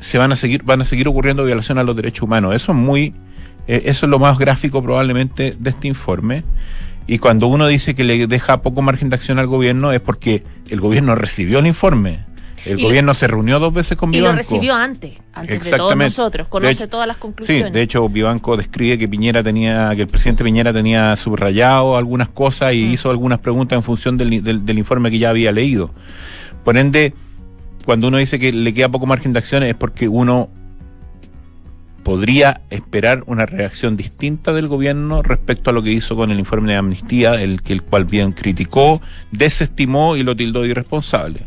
se 0.01 0.19
van 0.19 0.33
a 0.33 0.37
seguir, 0.37 0.65
van 0.65 0.81
a 0.81 0.85
seguir 0.85 1.07
ocurriendo 1.09 1.45
violaciones 1.45 1.83
a 1.83 1.85
los 1.85 1.95
derechos 1.95 2.23
humanos. 2.23 2.55
Eso 2.55 2.73
es 2.73 2.79
muy, 2.79 3.15
eh, 3.69 3.83
eso 3.87 4.07
es 4.07 4.11
lo 4.11 4.19
más 4.19 4.39
gráfico 4.39 4.83
probablemente 4.83 5.55
de 5.59 5.71
este 5.71 5.89
informe. 5.89 6.43
Y 7.07 7.19
cuando 7.19 7.47
uno 7.47 7.67
dice 7.67 7.95
que 7.95 8.05
le 8.05 8.27
deja 8.27 8.63
poco 8.63 8.83
margen 8.83 9.11
de 9.11 9.17
acción 9.17 9.39
al 9.39 9.47
gobierno 9.47 9.93
es 9.93 10.01
porque 10.01 10.45
el 10.71 10.81
gobierno 10.81 11.15
recibió 11.15 11.61
el 11.61 11.67
informe. 11.67 12.32
El 12.65 12.81
gobierno 12.81 13.13
se 13.15 13.27
reunió 13.27 13.59
dos 13.59 13.75
veces 13.75 13.97
con 13.97 14.11
Vivanco. 14.11 14.31
Y 14.31 14.33
lo 14.33 14.37
recibió 14.37 14.75
antes, 14.75 15.19
antes 15.33 15.65
de 15.65 15.77
todos 15.77 15.97
nosotros, 15.97 16.47
conoce 16.49 16.87
todas 16.87 17.09
las 17.09 17.17
conclusiones. 17.17 17.67
Sí, 17.67 17.73
de 17.73 17.83
hecho 17.83 18.09
Vivanco 18.09 18.57
describe 18.57 18.99
que 18.99 19.09
Piñera 19.09 19.43
tenía, 19.43 19.93
que 19.97 20.03
el 20.03 20.09
presidente 20.09 20.45
Piñera 20.45 20.73
tenía 20.73 21.17
subrayado 21.17 21.97
algunas 21.97 22.29
cosas 22.29 22.75
y 22.75 22.85
mm. 22.85 22.93
hizo 22.93 23.11
algunas 23.11 23.41
preguntas 23.41 23.77
en 23.77 23.83
función 23.83 24.17
del, 24.17 24.65
del 24.65 24.79
informe 24.79 25.11
que 25.11 25.19
ya 25.19 25.31
había 25.31 25.51
leído. 25.51 25.91
Por 26.65 26.77
ende, 26.77 27.15
cuando 27.85 28.09
uno 28.09 28.19
dice 28.19 28.39
que 28.39 28.53
le 28.53 28.73
queda 28.73 28.89
poco 28.89 29.07
margen 29.07 29.33
de 29.33 29.41
acción 29.41 29.63
es 29.65 29.75
porque 29.75 30.09
uno 30.09 30.49
podría 32.03 32.61
esperar 32.71 33.23
una 33.27 33.47
reacción 33.47 33.97
distinta 33.97 34.53
del 34.53 34.69
gobierno 34.69 35.23
respecto 35.23 35.71
a 35.71 35.73
lo 35.73 35.83
que 35.83 35.93
hizo 35.93 36.17
con 36.17 36.31
el 36.31 36.39
informe 36.39 36.73
de 36.73 36.79
amnistía, 36.79 37.41
el 37.41 37.63
que 37.63 37.73
el 37.73 37.83
cual 37.83 38.05
bien 38.05 38.33
criticó, 38.33 39.01
desestimó 39.31 40.17
y 40.17 40.23
lo 40.23 40.37
tildó 40.37 40.63
de 40.63 40.69
irresponsable. 40.69 41.43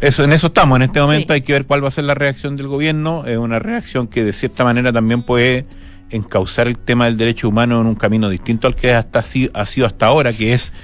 Eso, 0.00 0.24
en 0.24 0.32
eso 0.34 0.48
estamos, 0.48 0.76
en 0.76 0.82
este 0.82 1.00
momento 1.00 1.32
hay 1.32 1.40
que 1.40 1.54
ver 1.54 1.64
cuál 1.64 1.82
va 1.82 1.88
a 1.88 1.90
ser 1.90 2.04
la 2.04 2.14
reacción 2.14 2.54
del 2.56 2.68
gobierno, 2.68 3.24
es 3.26 3.38
una 3.38 3.58
reacción 3.58 4.08
que 4.08 4.24
de 4.24 4.34
cierta 4.34 4.62
manera 4.62 4.92
también 4.92 5.22
puede 5.22 5.64
encauzar 6.10 6.68
el 6.68 6.76
tema 6.76 7.06
del 7.06 7.16
derecho 7.16 7.48
humano 7.48 7.80
en 7.80 7.86
un 7.86 7.94
camino 7.94 8.28
distinto 8.28 8.66
al 8.66 8.76
que 8.76 8.92
hasta, 8.92 9.20
ha 9.20 9.66
sido 9.66 9.86
hasta 9.86 10.06
ahora, 10.06 10.34
que 10.34 10.52
es 10.52 10.74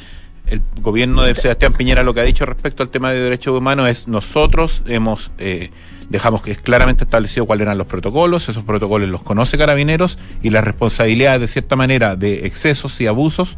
el 0.47 0.63
gobierno 0.81 1.23
de 1.23 1.35
Sebastián 1.35 1.75
Piñera 1.75 2.03
lo 2.03 2.15
que 2.15 2.21
ha 2.21 2.25
dicho 2.25 2.47
respecto 2.47 2.83
al 2.83 2.89
tema 2.89 3.13
de 3.13 3.21
derechos 3.21 3.57
humanos 3.57 3.89
es 3.89 4.09
nosotros 4.09 4.83
hemos 4.87 5.31
eh, 5.39 5.71
dejamos 6.09 6.43
que 6.43 6.51
es 6.51 6.59
claramente 6.59 7.05
establecido 7.05 7.47
cuáles 7.47 7.67
eran 7.67 7.79
los 7.79 7.87
protocolos, 7.87 8.49
esos 8.49 8.65
protocolos 8.65 9.09
los 9.09 9.23
conoce 9.23 9.59
Carabineros 9.59 10.19
y 10.43 10.51
las 10.51 10.65
responsabilidades 10.65 11.41
de 11.43 11.49
cierta 11.49 11.77
manera 11.77 12.17
de 12.17 12.47
excesos 12.47 13.01
y 13.01 13.07
abusos 13.07 13.57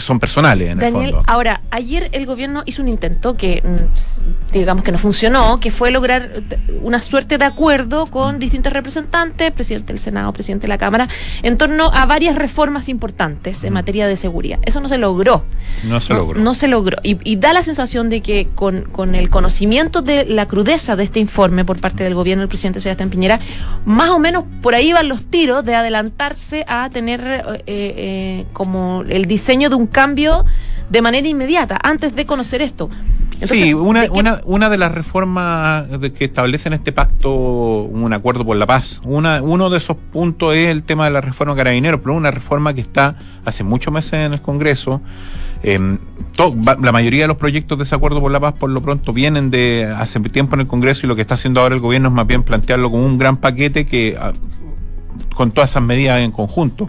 son 0.00 0.20
personales 0.20 0.70
en 0.70 0.78
Daniel, 0.78 1.04
el 1.04 1.10
fondo. 1.12 1.24
ahora, 1.26 1.60
ayer 1.70 2.08
el 2.12 2.26
gobierno 2.26 2.62
hizo 2.66 2.82
un 2.82 2.88
intento 2.88 3.36
que 3.36 3.62
mm, 3.64 4.52
digamos 4.52 4.84
que 4.84 4.92
no 4.92 4.98
funcionó, 4.98 5.60
que 5.60 5.70
fue 5.70 5.90
lograr 5.90 6.30
una 6.82 7.00
suerte 7.00 7.38
de 7.38 7.44
acuerdo 7.44 8.06
con 8.06 8.36
mm. 8.36 8.38
distintos 8.38 8.72
representantes, 8.72 9.52
presidente 9.52 9.92
del 9.92 10.00
Senado, 10.00 10.32
presidente 10.32 10.62
de 10.62 10.68
la 10.68 10.78
Cámara, 10.78 11.08
en 11.42 11.56
torno 11.56 11.90
a 11.92 12.06
varias 12.06 12.36
reformas 12.36 12.88
importantes 12.88 13.64
en 13.64 13.72
mm. 13.72 13.74
materia 13.74 14.08
de 14.08 14.16
seguridad. 14.16 14.58
Eso 14.64 14.80
no 14.80 14.88
se 14.88 14.98
logró. 14.98 15.42
No 15.84 16.00
se 16.00 16.14
logró. 16.14 16.40
No 16.40 16.54
se 16.54 16.68
logró. 16.68 16.98
Y, 17.02 17.36
da 17.38 17.52
la 17.52 17.62
sensación 17.62 18.10
de 18.10 18.20
que 18.20 18.48
con, 18.54 18.82
con 18.82 19.14
el 19.14 19.30
conocimiento 19.30 20.02
de 20.02 20.24
la 20.24 20.46
crudeza 20.48 20.96
de 20.96 21.04
este 21.04 21.20
informe 21.20 21.64
por 21.64 21.80
parte 21.80 22.02
del 22.02 22.14
gobierno 22.14 22.42
del 22.42 22.48
presidente 22.48 22.80
Sebastián 22.80 23.10
Piñera, 23.10 23.38
más 23.84 24.10
o 24.10 24.18
menos 24.18 24.44
por 24.60 24.74
ahí 24.74 24.92
van 24.92 25.08
los 25.08 25.24
tiros 25.26 25.64
de 25.64 25.76
adelantarse 25.76 26.64
a 26.66 26.90
tener 26.90 27.20
eh, 27.20 27.62
eh, 27.66 28.46
como 28.52 29.02
el 29.08 29.26
diseño 29.26 29.67
de 29.68 29.76
un 29.76 29.86
cambio 29.86 30.44
de 30.90 31.02
manera 31.02 31.28
inmediata, 31.28 31.78
antes 31.82 32.14
de 32.14 32.26
conocer 32.26 32.62
esto. 32.62 32.88
sí, 33.42 33.74
una, 33.74 34.04
una, 34.10 34.40
una 34.44 34.70
de 34.70 34.78
las 34.78 34.92
reformas 34.92 35.84
que 36.16 36.24
establecen 36.24 36.72
este 36.72 36.92
pacto, 36.92 37.32
un 37.32 38.12
acuerdo 38.12 38.44
por 38.44 38.56
la 38.56 38.66
paz, 38.66 39.00
una, 39.04 39.42
uno 39.42 39.70
de 39.70 39.78
esos 39.78 39.96
puntos 39.96 40.56
es 40.56 40.68
el 40.68 40.82
tema 40.82 41.04
de 41.04 41.10
la 41.10 41.20
reforma 41.20 41.54
carabineros, 41.54 42.00
pero 42.00 42.14
una 42.14 42.30
reforma 42.30 42.74
que 42.74 42.80
está 42.80 43.16
hace 43.44 43.64
muchos 43.64 43.92
meses 43.92 44.14
en 44.14 44.32
el 44.32 44.40
Congreso. 44.40 45.00
Eh, 45.62 45.98
la 46.80 46.92
mayoría 46.92 47.24
de 47.24 47.28
los 47.28 47.36
proyectos 47.36 47.76
de 47.78 47.84
ese 47.84 47.94
acuerdo 47.94 48.20
por 48.20 48.30
la 48.30 48.38
paz 48.38 48.52
por 48.52 48.70
lo 48.70 48.80
pronto 48.80 49.12
vienen 49.12 49.50
de 49.50 49.92
hace 49.98 50.20
tiempo 50.20 50.54
en 50.54 50.60
el 50.60 50.66
Congreso 50.68 51.04
y 51.04 51.08
lo 51.08 51.16
que 51.16 51.22
está 51.22 51.34
haciendo 51.34 51.60
ahora 51.60 51.74
el 51.74 51.80
gobierno 51.80 52.08
es 52.08 52.14
más 52.14 52.28
bien 52.28 52.44
plantearlo 52.44 52.92
como 52.92 53.04
un 53.04 53.18
gran 53.18 53.38
paquete 53.38 53.84
que 53.84 54.16
ah, 54.20 54.32
con 55.34 55.50
todas 55.50 55.70
esas 55.70 55.82
medidas 55.82 56.20
en 56.20 56.32
conjunto. 56.32 56.88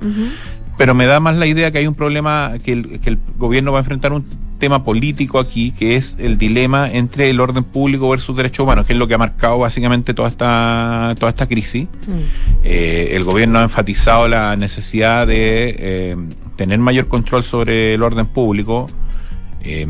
Pero 0.79 0.95
me 0.95 1.05
da 1.05 1.19
más 1.19 1.35
la 1.35 1.45
idea 1.45 1.71
que 1.71 1.79
hay 1.79 1.87
un 1.87 1.93
problema, 1.93 2.53
que 2.63 2.71
el, 2.71 3.01
que 3.01 3.09
el 3.09 3.19
gobierno 3.37 3.73
va 3.73 3.79
a 3.79 3.81
enfrentar 3.81 4.13
un 4.13 4.23
tema 4.59 4.85
político 4.85 5.37
aquí, 5.37 5.73
que 5.73 5.97
es 5.97 6.15
el 6.19 6.37
dilema 6.37 6.89
entre 6.89 7.29
el 7.29 7.41
orden 7.41 7.65
público 7.65 8.09
versus 8.09 8.33
derechos 8.37 8.63
humanos, 8.63 8.87
que 8.87 8.93
es 8.93 8.99
lo 8.99 9.05
que 9.05 9.13
ha 9.13 9.17
marcado 9.17 9.57
básicamente 9.57 10.13
toda 10.13 10.29
esta, 10.29 11.15
toda 11.19 11.31
esta 11.31 11.47
crisis. 11.47 11.89
Mm. 12.07 12.63
Eh, 12.63 13.09
el 13.11 13.25
gobierno 13.25 13.59
ha 13.59 13.63
enfatizado 13.63 14.29
la 14.29 14.55
necesidad 14.55 15.27
de 15.27 15.75
eh, 15.77 16.15
tener 16.55 16.79
mayor 16.79 17.09
control 17.09 17.43
sobre 17.43 17.95
el 17.95 18.01
orden 18.01 18.27
público. 18.27 18.87
Eh, 19.61 19.85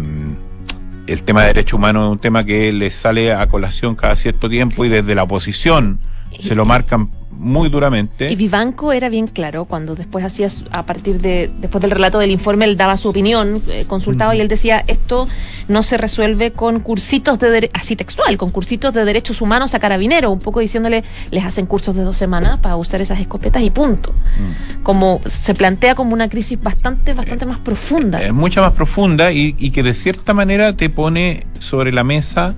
el 1.05 1.21
tema 1.21 1.41
de 1.41 1.49
derechos 1.49 1.73
humanos 1.73 2.07
es 2.07 2.11
un 2.13 2.19
tema 2.19 2.43
que 2.45 2.73
le 2.73 2.89
sale 2.89 3.31
a 3.31 3.47
colación 3.47 3.95
cada 3.95 4.15
cierto 4.15 4.49
tiempo 4.49 4.85
y 4.85 4.89
desde 4.89 5.13
la 5.13 5.21
oposición 5.21 5.99
se 6.41 6.55
lo 6.55 6.65
marcan 6.65 7.09
muy 7.39 7.69
duramente. 7.69 8.29
Y 8.29 8.35
Vivanco 8.35 8.91
era 8.91 9.07
bien 9.07 9.25
claro 9.25 9.65
cuando 9.65 9.95
después 9.95 10.25
hacía, 10.25 10.49
a 10.71 10.85
partir 10.85 11.21
de, 11.21 11.49
después 11.59 11.81
del 11.81 11.91
relato 11.91 12.19
del 12.19 12.31
informe, 12.31 12.65
él 12.65 12.75
daba 12.75 12.97
su 12.97 13.07
opinión, 13.07 13.63
eh, 13.69 13.85
consultaba 13.87 14.35
y 14.35 14.41
él 14.41 14.49
decía, 14.49 14.83
esto 14.87 15.25
no 15.69 15.81
se 15.81 15.97
resuelve 15.97 16.51
con 16.51 16.81
cursitos 16.81 17.39
de, 17.39 17.69
así 17.73 17.95
textual, 17.95 18.37
con 18.37 18.51
cursitos 18.51 18.93
de 18.93 19.05
derechos 19.05 19.41
humanos 19.41 19.73
a 19.73 19.79
carabineros, 19.79 20.31
un 20.31 20.39
poco 20.39 20.59
diciéndole, 20.59 21.03
les 21.31 21.45
hacen 21.45 21.65
cursos 21.65 21.95
de 21.95 22.03
dos 22.03 22.17
semanas 22.17 22.59
para 22.59 22.75
usar 22.75 23.01
esas 23.01 23.19
escopetas 23.19 23.63
y 23.63 23.69
punto. 23.69 24.11
Mm. 24.11 24.83
Como 24.83 25.21
se 25.25 25.53
plantea 25.53 25.95
como 25.95 26.13
una 26.13 26.27
crisis 26.27 26.61
bastante, 26.61 27.13
bastante 27.13 27.45
más 27.45 27.59
profunda. 27.59 28.21
Es 28.21 28.33
mucha 28.33 28.61
más 28.61 28.73
profunda 28.73 29.31
y, 29.31 29.55
y 29.57 29.71
que 29.71 29.81
de 29.81 29.93
cierta 29.93 30.33
manera 30.33 30.75
te 30.75 30.89
pone 30.89 31.47
sobre 31.59 31.93
la 31.93 32.03
mesa 32.03 32.55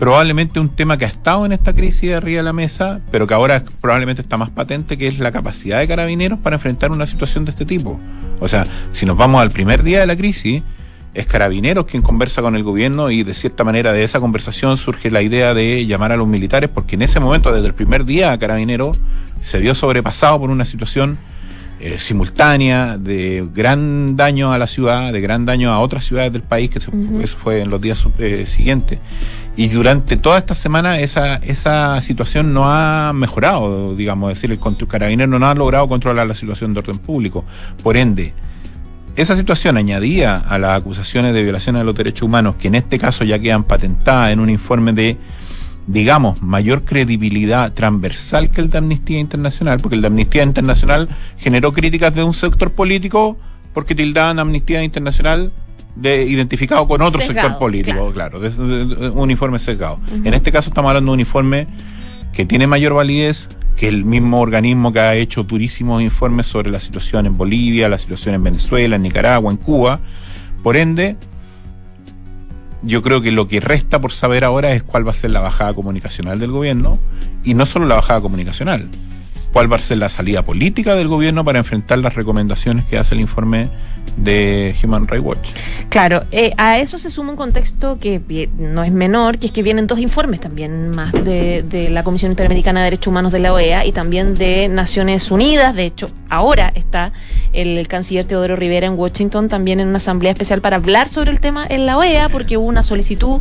probablemente 0.00 0.58
un 0.58 0.70
tema 0.70 0.96
que 0.96 1.04
ha 1.04 1.08
estado 1.08 1.44
en 1.44 1.52
esta 1.52 1.74
crisis 1.74 2.08
de 2.08 2.14
arriba 2.14 2.38
de 2.38 2.44
la 2.44 2.54
mesa, 2.54 3.00
pero 3.12 3.26
que 3.26 3.34
ahora 3.34 3.62
probablemente 3.82 4.22
está 4.22 4.38
más 4.38 4.48
patente, 4.48 4.96
que 4.96 5.06
es 5.06 5.18
la 5.18 5.30
capacidad 5.30 5.78
de 5.78 5.86
carabineros 5.86 6.38
para 6.38 6.56
enfrentar 6.56 6.90
una 6.90 7.06
situación 7.06 7.44
de 7.44 7.50
este 7.50 7.66
tipo. 7.66 8.00
O 8.40 8.48
sea, 8.48 8.64
si 8.92 9.04
nos 9.04 9.18
vamos 9.18 9.42
al 9.42 9.50
primer 9.50 9.82
día 9.82 10.00
de 10.00 10.06
la 10.06 10.16
crisis, 10.16 10.62
es 11.12 11.26
Carabineros 11.26 11.84
quien 11.84 12.02
conversa 12.02 12.40
con 12.40 12.56
el 12.56 12.62
gobierno 12.62 13.10
y 13.10 13.24
de 13.24 13.34
cierta 13.34 13.62
manera 13.62 13.92
de 13.92 14.02
esa 14.02 14.20
conversación 14.20 14.78
surge 14.78 15.10
la 15.10 15.20
idea 15.20 15.52
de 15.52 15.84
llamar 15.84 16.12
a 16.12 16.16
los 16.16 16.26
militares, 16.26 16.70
porque 16.72 16.94
en 16.94 17.02
ese 17.02 17.20
momento, 17.20 17.52
desde 17.52 17.66
el 17.66 17.74
primer 17.74 18.06
día, 18.06 18.38
Carabineros 18.38 18.98
se 19.42 19.58
vio 19.58 19.74
sobrepasado 19.74 20.40
por 20.40 20.48
una 20.48 20.64
situación 20.64 21.18
eh, 21.78 21.98
simultánea 21.98 22.96
de 22.96 23.46
gran 23.54 24.16
daño 24.16 24.52
a 24.52 24.58
la 24.58 24.66
ciudad, 24.66 25.12
de 25.12 25.20
gran 25.20 25.44
daño 25.44 25.72
a 25.72 25.78
otras 25.80 26.04
ciudades 26.04 26.32
del 26.32 26.42
país, 26.42 26.70
que 26.70 26.78
eso 26.78 26.90
fue 27.42 27.60
en 27.60 27.68
los 27.68 27.82
días 27.82 28.02
eh, 28.18 28.46
siguientes. 28.46 28.98
Y 29.60 29.68
durante 29.68 30.16
toda 30.16 30.38
esta 30.38 30.54
semana 30.54 31.00
esa, 31.00 31.36
esa 31.36 32.00
situación 32.00 32.54
no 32.54 32.72
ha 32.72 33.12
mejorado, 33.12 33.94
digamos, 33.94 34.30
decir, 34.30 34.50
el 34.50 34.86
carabinero 34.88 35.38
no 35.38 35.46
ha 35.46 35.54
logrado 35.54 35.86
controlar 35.86 36.26
la 36.26 36.34
situación 36.34 36.72
de 36.72 36.80
orden 36.80 36.96
público. 36.96 37.44
Por 37.82 37.98
ende, 37.98 38.32
esa 39.16 39.36
situación 39.36 39.76
añadía 39.76 40.36
a 40.36 40.58
las 40.58 40.80
acusaciones 40.80 41.34
de 41.34 41.42
violación 41.42 41.76
a 41.76 41.84
los 41.84 41.94
derechos 41.94 42.22
humanos, 42.22 42.54
que 42.54 42.68
en 42.68 42.76
este 42.76 42.98
caso 42.98 43.22
ya 43.22 43.38
quedan 43.38 43.64
patentadas 43.64 44.32
en 44.32 44.40
un 44.40 44.48
informe 44.48 44.94
de, 44.94 45.18
digamos, 45.86 46.40
mayor 46.40 46.84
credibilidad 46.84 47.70
transversal 47.74 48.48
que 48.48 48.62
el 48.62 48.70
de 48.70 48.78
Amnistía 48.78 49.20
Internacional, 49.20 49.78
porque 49.78 49.96
el 49.96 50.00
de 50.00 50.06
Amnistía 50.06 50.42
Internacional 50.42 51.10
generó 51.36 51.74
críticas 51.74 52.14
de 52.14 52.24
un 52.24 52.32
sector 52.32 52.72
político 52.72 53.36
porque 53.74 53.94
tildaban 53.94 54.38
Amnistía 54.38 54.82
Internacional 54.82 55.52
de, 56.00 56.24
identificado 56.24 56.86
con 56.88 57.02
otro 57.02 57.20
sector 57.20 57.58
político, 57.58 58.10
claro, 58.12 58.40
un 59.14 59.30
informe 59.30 59.58
sesgado. 59.58 60.00
En 60.24 60.34
este 60.34 60.50
caso 60.50 60.70
estamos 60.70 60.88
hablando 60.88 61.12
de 61.12 61.14
un 61.14 61.20
informe 61.20 61.66
que 62.32 62.46
tiene 62.46 62.66
mayor 62.66 62.94
validez 62.94 63.48
que 63.76 63.88
el 63.88 64.04
mismo 64.04 64.40
organismo 64.40 64.92
que 64.92 65.00
ha 65.00 65.14
hecho 65.14 65.42
durísimos 65.42 66.02
informes 66.02 66.46
sobre 66.46 66.70
la 66.70 66.80
situación 66.80 67.26
en 67.26 67.36
Bolivia, 67.36 67.88
la 67.88 67.98
situación 67.98 68.34
en 68.34 68.42
Venezuela, 68.42 68.96
en 68.96 69.02
Nicaragua, 69.02 69.50
en 69.50 69.56
Cuba. 69.56 70.00
Por 70.62 70.76
ende, 70.76 71.16
yo 72.82 73.02
creo 73.02 73.22
que 73.22 73.30
lo 73.30 73.48
que 73.48 73.60
resta 73.60 73.98
por 73.98 74.12
saber 74.12 74.44
ahora 74.44 74.72
es 74.72 74.82
cuál 74.82 75.06
va 75.06 75.12
a 75.12 75.14
ser 75.14 75.30
la 75.30 75.40
bajada 75.40 75.72
comunicacional 75.72 76.38
del 76.38 76.50
gobierno 76.50 76.98
y 77.42 77.54
no 77.54 77.64
solo 77.64 77.86
la 77.86 77.94
bajada 77.94 78.20
comunicacional, 78.20 78.88
cuál 79.52 79.72
va 79.72 79.76
a 79.76 79.78
ser 79.80 79.98
la 79.98 80.08
salida 80.08 80.42
política 80.42 80.94
del 80.94 81.08
gobierno 81.08 81.44
para 81.44 81.58
enfrentar 81.58 81.98
las 81.98 82.14
recomendaciones 82.14 82.84
que 82.84 82.98
hace 82.98 83.14
el 83.14 83.22
informe 83.22 83.68
de 84.16 84.74
Human 84.82 85.06
Rights 85.06 85.24
Watch. 85.24 85.48
Claro, 85.88 86.22
eh, 86.30 86.52
a 86.56 86.78
eso 86.78 86.98
se 86.98 87.10
suma 87.10 87.30
un 87.30 87.36
contexto 87.36 87.98
que 87.98 88.48
no 88.58 88.84
es 88.84 88.92
menor, 88.92 89.38
que 89.38 89.46
es 89.46 89.52
que 89.52 89.62
vienen 89.62 89.86
dos 89.86 89.98
informes 89.98 90.40
también 90.40 90.90
más 90.90 91.12
de, 91.12 91.64
de, 91.68 91.90
la 91.90 92.02
Comisión 92.02 92.30
Interamericana 92.32 92.80
de 92.80 92.84
Derechos 92.84 93.08
Humanos 93.08 93.32
de 93.32 93.40
la 93.40 93.52
OEA 93.52 93.84
y 93.86 93.92
también 93.92 94.34
de 94.34 94.68
Naciones 94.68 95.30
Unidas. 95.30 95.74
De 95.74 95.84
hecho, 95.84 96.08
ahora 96.28 96.72
está 96.74 97.12
el, 97.52 97.86
canciller 97.88 98.24
Teodoro 98.24 98.56
Rivera 98.56 98.86
en 98.86 98.98
Washington 98.98 99.48
también 99.48 99.80
en 99.80 99.88
una 99.88 99.96
asamblea 99.96 100.32
especial 100.32 100.60
para 100.60 100.76
hablar 100.76 101.08
sobre 101.08 101.30
el 101.30 101.40
tema 101.40 101.66
en 101.68 101.86
la 101.86 101.98
OEA, 101.98 102.28
porque 102.28 102.56
hubo 102.56 102.66
una 102.66 102.82
solicitud 102.82 103.40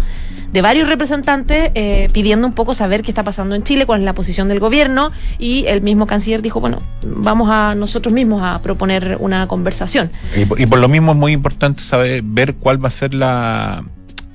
de 0.52 0.62
varios 0.62 0.88
representantes 0.88 1.72
eh, 1.76 2.10
pidiendo 2.12 2.48
un 2.48 2.54
poco 2.54 2.74
saber 2.74 3.04
qué 3.04 3.12
está 3.12 3.24
pasando 3.24 3.56
en 3.56 3.64
Chile, 3.64 3.86
cuál 3.86 4.02
es 4.02 4.06
la 4.06 4.14
posición 4.14 4.48
del 4.48 4.60
gobierno 4.60 5.12
y 5.38 5.66
el 5.68 5.82
mismo 5.82 6.08
canciller 6.08 6.42
dijo, 6.42 6.60
bueno, 6.60 6.80
vamos 7.04 7.50
a 7.50 7.76
nosotros 7.76 8.14
mismos 8.14 8.42
a 8.44 8.60
proponer 8.62 9.18
una 9.20 9.48
conversación. 9.48 10.12
Y, 10.36 10.66
por 10.66 10.80
lo 10.80 10.88
mismo 10.88 11.12
es 11.12 11.18
muy 11.18 11.34
importante 11.34 11.84
saber 11.84 12.22
ver 12.24 12.56
cuál 12.56 12.84
va 12.84 12.88
a 12.88 12.92
ser 12.92 13.14
la, 13.14 13.84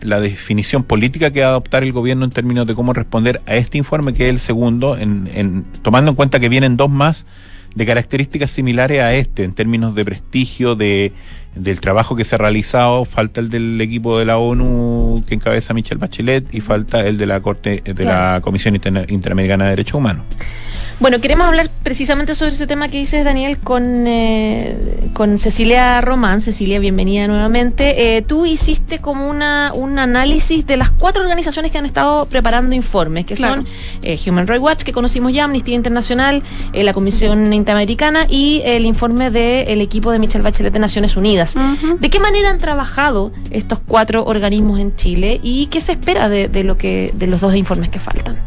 la 0.01 0.21
definición 0.21 0.85
política 0.85 1.31
que 1.33 1.41
va 1.41 1.47
a 1.47 1.51
adoptar 1.51 1.83
el 1.83 1.93
gobierno 1.93 2.25
en 2.25 2.31
términos 2.31 2.67
de 2.67 2.75
cómo 2.75 2.93
responder 2.93 3.41
a 3.47 3.55
este 3.57 3.79
informe, 3.79 4.13
que 4.13 4.27
es 4.27 4.31
el 4.31 4.41
segundo, 4.41 4.97
en, 4.97 5.29
en, 5.35 5.65
tomando 5.83 6.11
en 6.11 6.17
cuenta 6.17 6.41
que 6.41 6.49
vienen 6.49 6.77
dos 6.77 6.91
más 6.91 7.27
de 7.75 7.87
características 7.87 8.51
similares 8.51 9.03
a 9.03 9.15
este, 9.15 9.45
en 9.45 9.53
términos 9.53 9.95
de 9.95 10.05
prestigio, 10.05 10.77
de 10.77 11.13
del 11.55 11.81
trabajo 11.81 12.17
que 12.17 12.25
se 12.25 12.35
ha 12.35 12.39
realizado, 12.39 13.05
falta 13.05 13.41
el 13.41 13.51
del 13.51 13.81
equipo 13.81 14.19
de 14.19 14.25
la 14.25 14.39
ONU 14.39 15.23
que 15.27 15.35
encabeza 15.35 15.75
Michelle 15.75 15.99
Bachelet 15.99 16.55
y 16.55 16.61
falta 16.61 17.07
el 17.07 17.17
de 17.17 17.27
la 17.27 17.41
Corte 17.41 17.83
de 17.85 18.05
la 18.05 18.41
Comisión 18.43 18.75
Interamericana 18.75 19.65
de 19.65 19.71
Derechos 19.71 19.95
Humanos. 19.95 20.25
Bueno, 21.01 21.21
queremos 21.21 21.49
hablar 21.49 21.69
precisamente 21.83 22.37
sobre 22.37 22.53
ese 22.53 22.69
tema 22.69 22.89
que 22.89 22.99
dices, 22.99 23.25
Daniel, 23.25 23.59
con, 23.59 24.07
eh, 24.07 24.77
con 25.13 25.39
Cecilia 25.39 26.01
Román. 26.01 26.41
Cecilia, 26.41 26.79
bienvenida 26.79 27.27
nuevamente. 27.27 28.17
Eh, 28.17 28.23
tú 28.23 28.47
hiciste 28.47 29.01
como 29.01 29.29
una, 29.29 29.73
un 29.75 29.99
análisis 29.99 30.67
de 30.67 30.77
las 30.77 30.91
cuatro 30.91 31.23
organizaciones 31.23 31.73
que 31.73 31.79
han 31.79 31.85
estado 31.85 32.27
preparando 32.27 32.77
informes, 32.77 33.27
que 33.27 33.35
son 33.35 33.67
eh, 34.03 34.19
Human 34.25 34.47
Rights 34.47 34.63
Watch, 34.63 34.83
que 34.83 34.93
conocimos 34.93 35.33
ya, 35.33 35.45
Amnistía 35.45 35.75
Internacional, 35.75 36.43
la 36.73 36.95
Comisión 36.95 37.53
Interamericana 37.53 38.27
y 38.31 38.63
el 38.65 38.87
informe 38.87 39.31
del 39.31 39.81
equipo 39.81 40.13
de 40.13 40.21
Michelle 40.21 40.45
Bachelet 40.45 40.73
de 40.73 40.79
Naciones 40.79 41.17
Unidas. 41.17 41.55
¿De 41.99 42.09
qué 42.09 42.21
manera 42.21 42.51
han 42.51 42.59
trabajado 42.59 43.33
estos 43.51 43.81
cuatro 43.81 44.25
organismos 44.25 44.79
en 44.79 44.95
Chile 44.95 45.41
y 45.43 45.67
qué 45.67 45.81
se 45.81 45.93
espera 45.93 46.29
de, 46.29 46.49
de 46.49 46.63
lo 46.63 46.79
que, 46.79 47.11
de 47.15 47.27
los 47.27 47.41
dos 47.41 47.57
informes 47.57 47.91
que 47.91 47.99
faltan? 47.99 48.39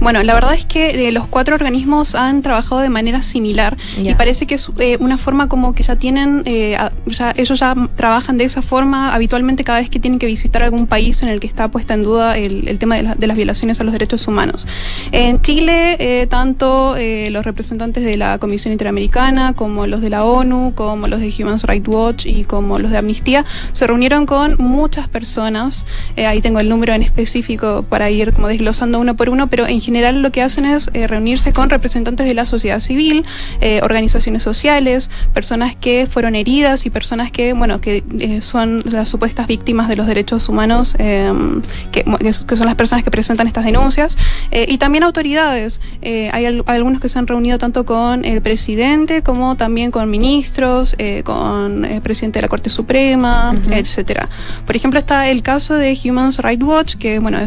Bueno, 0.00 0.22
la 0.22 0.32
verdad 0.32 0.54
es 0.54 0.64
que 0.64 1.10
los 1.10 1.26
cuatro 1.26 1.56
organismos 1.56 1.87
han 2.14 2.42
trabajado 2.42 2.80
de 2.80 2.88
manera 2.88 3.22
similar 3.22 3.76
y 3.96 4.12
parece 4.14 4.46
que 4.46 4.54
es 4.54 4.70
eh, 4.78 4.96
una 5.00 5.18
forma 5.18 5.48
como 5.48 5.74
que 5.74 5.82
ya 5.82 5.96
tienen, 5.96 6.42
eh, 6.44 6.76
sea, 7.12 7.32
ellos 7.36 7.58
ya 7.58 7.74
trabajan 7.96 8.38
de 8.38 8.44
esa 8.44 8.62
forma 8.62 9.14
habitualmente 9.14 9.64
cada 9.64 9.80
vez 9.80 9.90
que 9.90 9.98
tienen 9.98 10.18
que 10.18 10.26
visitar 10.26 10.62
algún 10.62 10.86
país 10.86 11.22
en 11.22 11.28
el 11.28 11.40
que 11.40 11.46
está 11.46 11.68
puesta 11.70 11.94
en 11.94 12.02
duda 12.02 12.36
el, 12.36 12.78
tema 12.78 12.96
de, 12.96 13.26
las 13.26 13.36
violaciones 13.36 13.80
a 13.80 13.84
los 13.84 13.92
derechos 13.92 14.26
humanos. 14.28 14.66
En 15.12 15.40
Chile, 15.42 15.96
eh, 15.98 16.26
tanto 16.26 16.96
los 17.30 17.44
representantes 17.44 18.04
de 18.04 18.16
la 18.16 18.38
Comisión 18.38 18.72
Interamericana 18.72 19.52
como 19.54 19.86
los 19.86 20.00
de 20.00 20.10
la 20.10 20.24
ONU, 20.24 20.72
como 20.74 21.06
los 21.06 21.20
de 21.20 21.32
Human 21.38 21.58
Rights 21.60 21.88
Watch 21.88 22.26
y 22.26 22.44
como 22.44 22.78
los 22.78 22.90
de 22.90 22.98
Amnistía, 22.98 23.44
se 23.72 23.86
reunieron 23.86 24.26
con 24.26 24.56
muchas 24.58 25.08
personas. 25.08 25.86
ahí 26.16 26.40
tengo 26.40 26.60
el 26.60 26.68
número 26.68 26.92
en 26.92 27.02
específico 27.02 27.84
para 27.88 28.10
ir 28.10 28.32
como 28.32 28.48
desglosando 28.48 29.00
uno 29.00 29.14
por 29.14 29.28
uno, 29.28 29.46
pero 29.48 29.66
en 29.66 29.80
general 29.80 30.22
lo 30.22 30.30
que 30.30 30.42
hacen 30.42 30.66
es 30.66 30.90
eh, 30.92 31.06
reunirse 31.06 31.52
con 31.52 31.70
representantes 31.70 31.77
de 31.78 32.34
la 32.34 32.46
sociedad 32.46 32.80
civil, 32.80 33.24
eh, 33.60 33.80
organizaciones 33.82 34.42
sociales, 34.42 35.10
personas 35.34 35.74
que 35.76 36.06
fueron 36.08 36.34
heridas 36.34 36.86
y 36.86 36.90
personas 36.90 37.30
que, 37.30 37.52
bueno, 37.52 37.80
que 37.80 38.02
eh, 38.20 38.40
son 38.40 38.82
las 38.84 39.08
supuestas 39.08 39.46
víctimas 39.46 39.88
de 39.88 39.96
los 39.96 40.06
derechos 40.06 40.48
humanos, 40.48 40.94
em, 40.98 41.62
que, 41.92 42.04
son 42.32 42.66
las 42.66 42.74
personas 42.74 43.04
que 43.04 43.10
presentan 43.10 43.46
estas 43.46 43.64
denuncias, 43.64 44.16
y 44.50 44.78
también 44.78 45.04
autoridades. 45.04 45.80
hay 46.02 46.46
algunos 46.46 47.00
que 47.00 47.08
se 47.08 47.18
han 47.18 47.26
reunido 47.26 47.58
tanto 47.58 47.84
con 47.84 48.24
el 48.24 48.40
presidente 48.40 49.22
como 49.22 49.56
también 49.56 49.90
con 49.90 50.08
ministros, 50.10 50.96
con 51.24 51.84
el 51.84 52.00
presidente 52.00 52.38
de 52.38 52.42
la 52.42 52.48
Corte 52.48 52.70
Suprema, 52.70 53.54
etcétera. 53.70 54.28
Por 54.66 54.76
ejemplo, 54.76 54.98
está 54.98 55.28
el 55.28 55.42
caso 55.42 55.74
de 55.74 55.98
Human 56.04 56.32
Rights 56.38 56.64
Watch, 56.64 56.96
que 56.96 57.18
bueno, 57.18 57.38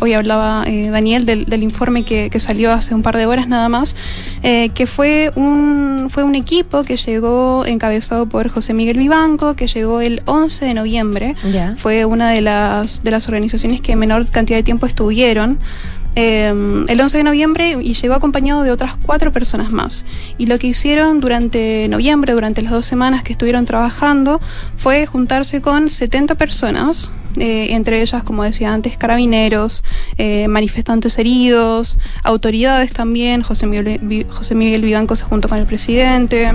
hoy, 0.00 0.12
hablaba 0.12 0.64
Daniel 0.64 1.26
del, 1.26 1.62
informe 1.62 2.04
que, 2.04 2.30
que, 2.30 2.40
salió 2.40 2.72
hace 2.72 2.94
un 2.94 3.02
par 3.02 3.16
de 3.16 3.26
horas 3.26 3.48
nada 3.48 3.68
más, 3.68 3.73
que 4.42 4.86
fue 4.86 5.30
un, 5.34 6.08
fue 6.10 6.22
un 6.24 6.34
equipo 6.34 6.82
que 6.82 6.96
llegó 6.96 7.64
encabezado 7.66 8.26
por 8.26 8.48
José 8.48 8.74
Miguel 8.74 8.98
Vivanco, 8.98 9.54
que 9.54 9.66
llegó 9.66 10.00
el 10.00 10.22
11 10.26 10.64
de 10.66 10.74
noviembre. 10.74 11.34
Fue 11.76 12.04
una 12.04 12.30
de 12.30 12.40
las, 12.40 13.02
de 13.02 13.10
las 13.10 13.26
organizaciones 13.28 13.80
que 13.80 13.96
menor 13.96 14.28
cantidad 14.30 14.58
de 14.58 14.62
tiempo 14.62 14.86
estuvieron. 14.86 15.58
Em, 16.16 16.88
el 16.88 17.00
11 17.00 17.18
de 17.18 17.24
noviembre 17.24 17.76
y 17.82 17.94
llegó 17.94 18.14
acompañado 18.14 18.62
de 18.62 18.70
otras 18.70 18.94
cuatro 19.02 19.32
personas 19.32 19.72
más. 19.72 20.04
Y 20.38 20.46
lo 20.46 20.58
que 20.58 20.68
hicieron 20.68 21.20
durante 21.20 21.88
noviembre, 21.88 22.34
durante 22.34 22.62
las 22.62 22.72
dos 22.72 22.86
semanas 22.86 23.24
que 23.24 23.32
estuvieron 23.32 23.64
trabajando, 23.64 24.40
fue 24.76 25.06
juntarse 25.06 25.60
con 25.60 25.90
70 25.90 26.36
personas, 26.36 27.10
eh, 27.36 27.68
entre 27.70 28.00
ellas, 28.02 28.22
como 28.22 28.42
decía 28.44 28.72
antes, 28.72 28.96
carabineros, 28.96 29.82
eh, 30.18 30.48
manifestantes 30.48 31.18
heridos, 31.18 31.98
autoridades 32.22 32.92
también, 32.92 33.42
José 33.42 33.66
Miguel, 33.66 34.26
José 34.28 34.54
Miguel 34.54 34.82
Vivanco 34.82 35.16
se 35.16 35.24
juntó 35.24 35.48
con 35.48 35.58
el 35.58 35.66
presidente. 35.66 36.52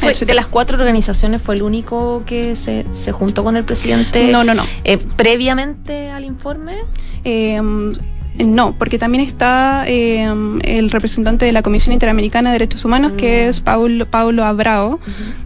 de 0.00 0.34
las 0.34 0.46
cuatro 0.46 0.78
organizaciones 0.78 1.42
fue 1.42 1.56
el 1.56 1.62
único 1.62 2.22
que 2.24 2.56
se, 2.56 2.86
se 2.92 3.12
juntó 3.12 3.44
con 3.44 3.56
el 3.56 3.64
presidente. 3.64 4.28
No, 4.28 4.44
no, 4.44 4.54
no. 4.54 4.64
Eh, 4.84 4.98
previamente 5.16 6.10
al 6.10 6.24
informe. 6.24 6.76
Em, 8.40 8.54
no, 8.54 8.72
porque 8.72 8.98
también 8.98 9.22
está 9.22 9.84
eh, 9.86 10.26
el 10.62 10.90
representante 10.90 11.44
de 11.44 11.52
la 11.52 11.60
Comisión 11.60 11.92
Interamericana 11.92 12.50
de 12.50 12.54
Derechos 12.54 12.84
Humanos, 12.86 13.12
que 13.12 13.46
mm. 13.46 13.50
es 13.50 13.60
Paulo, 13.60 14.06
Paulo 14.06 14.44
Abrao, 14.44 14.98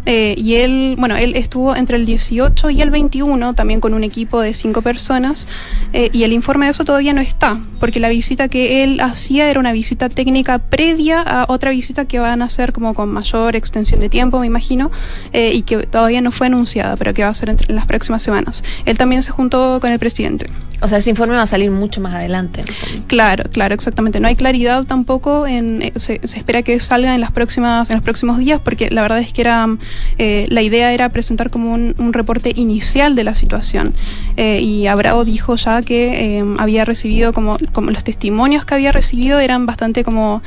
eh, 0.07 0.35
y 0.39 0.55
él, 0.55 0.95
bueno, 0.97 1.17
él 1.17 1.35
estuvo 1.35 1.75
entre 1.75 1.97
el 1.97 2.07
18 2.07 2.71
y 2.71 2.83
el 2.83 2.91
21, 2.91 3.55
también 3.55 3.81
con 3.81 3.95
un 3.95 4.05
equipo 4.05 4.41
de 4.41 4.55
cinco 4.55 4.81
personas, 4.81 5.49
eh, 5.93 6.09
y 6.13 6.23
el 6.23 6.33
informe 6.33 6.67
de 6.67 6.71
eso 6.71 6.85
todavía 6.85 7.13
no 7.13 7.21
está, 7.21 7.59
porque 7.81 7.99
la 7.99 8.09
visita 8.09 8.49
que 8.49 8.85
él 8.85 9.01
hacía 9.01 9.51
era 9.51 9.59
una 9.59 9.73
visita 9.73 10.09
técnica 10.09 10.59
previa 10.59 11.21
a 11.21 11.47
otra 11.49 11.73
visita 11.73 12.05
que 12.05 12.21
van 12.21 12.43
a 12.43 12.45
hacer 12.45 12.73
como 12.73 12.95
con 12.95 13.13
mayor 13.13 13.57
extensión 13.57 13.99
de 13.99 14.09
tiempo, 14.09 14.39
me 14.39 14.47
imagino, 14.47 14.93
y 15.33 15.63
que 15.63 15.79
todavía 15.87 16.21
no 16.21 16.31
fue 16.31 16.47
anunciada, 16.47 16.97
pero 16.97 17.13
que 17.13 17.25
va 17.25 17.31
a 17.31 17.35
ser 17.35 17.49
en 17.49 17.75
las 17.75 17.87
próximas 17.87 18.23
semanas. 18.23 18.63
Él 18.85 18.97
también 18.97 19.25
se 19.25 19.33
juntó 19.33 19.81
con 19.81 19.91
el 19.91 19.99
presidente. 19.99 20.47
O 20.85 20.89
sea, 20.89 20.99
ese 20.99 21.09
informe 21.09 21.35
va 21.35 21.43
a 21.43 21.47
salir 21.47 21.71
mucho 21.71 22.03
más 22.03 22.13
adelante. 22.13 22.63
Claro, 23.07 23.45
claro, 23.51 23.75
exactamente. 23.75 24.21
No 24.21 24.29
hay 24.29 24.37
claridad 24.37 24.85
tampoco. 24.85 25.47
En, 25.47 25.81
eh, 25.81 25.95
se, 25.97 26.21
espera 26.23 26.63
que 26.63 26.79
salga 26.79 27.15
en 27.15 27.23
las 27.23 27.33
próximas, 27.33 27.89
en 27.89 27.97
los 27.97 28.05
próximos 28.05 28.37
días, 28.37 28.61
porque 28.63 28.91
la 28.91 29.01
verdad 29.01 29.21
es 29.21 29.33
que 29.33 29.41
era 29.41 29.67
eh, 30.19 30.47
la 30.51 30.61
idea 30.61 30.93
era 30.93 31.09
presentar 31.09 31.49
como 31.49 31.73
un, 31.73 32.13
reporte 32.13 32.53
inicial 32.55 33.17
de 33.17 33.25
la 33.25 33.35
situación. 33.35 33.95
Eh, 34.37 34.61
y 34.61 34.87
Abrao 34.87 35.25
dijo 35.25 35.57
ya 35.57 35.81
que 35.81 36.45
había 36.59 36.85
recibido 36.85 37.33
como, 37.33 37.57
como 37.73 37.91
los 37.91 38.05
testimonios 38.05 38.67
que 38.67 38.75
había 38.75 38.93
recibido 38.93 39.41
eran 39.41 39.65
bastante 39.65 40.05
como 40.05 40.43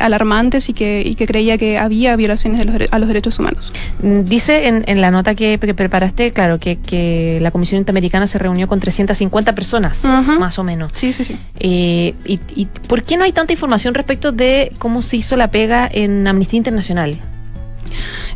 alarmantes 0.00 0.68
y 0.68 0.72
que, 0.72 1.02
y 1.06 1.14
que 1.14 1.26
creía 1.26 1.58
que 1.58 1.78
había 1.78 2.16
violaciones 2.16 2.66
a 2.90 2.98
los 2.98 3.08
derechos 3.08 3.38
humanos. 3.38 3.72
Mm, 4.02 4.22
dice 4.24 4.66
en, 4.66 4.84
en 4.88 5.00
la 5.00 5.12
nota 5.12 5.36
que, 5.36 5.58
preparaste, 5.58 6.32
claro, 6.32 6.58
que, 6.58 6.76
que 6.76 7.38
la 7.40 7.50
Comisión 7.50 7.78
Interamericana 7.78 8.26
se 8.26 8.38
reunió 8.38 8.66
con 8.66 8.80
350 8.80 9.54
personas, 9.54 9.75
más 9.80 10.58
o 10.58 10.64
menos. 10.64 10.92
Sí, 10.94 11.12
sí, 11.12 11.24
sí. 11.24 11.36
Eh, 11.58 12.14
y, 12.24 12.40
¿Y 12.54 12.66
por 12.66 13.02
qué 13.02 13.16
no 13.16 13.24
hay 13.24 13.32
tanta 13.32 13.52
información 13.52 13.94
respecto 13.94 14.32
de 14.32 14.72
cómo 14.78 15.02
se 15.02 15.16
hizo 15.16 15.36
la 15.36 15.50
pega 15.50 15.88
en 15.90 16.26
Amnistía 16.26 16.58
Internacional? 16.58 17.20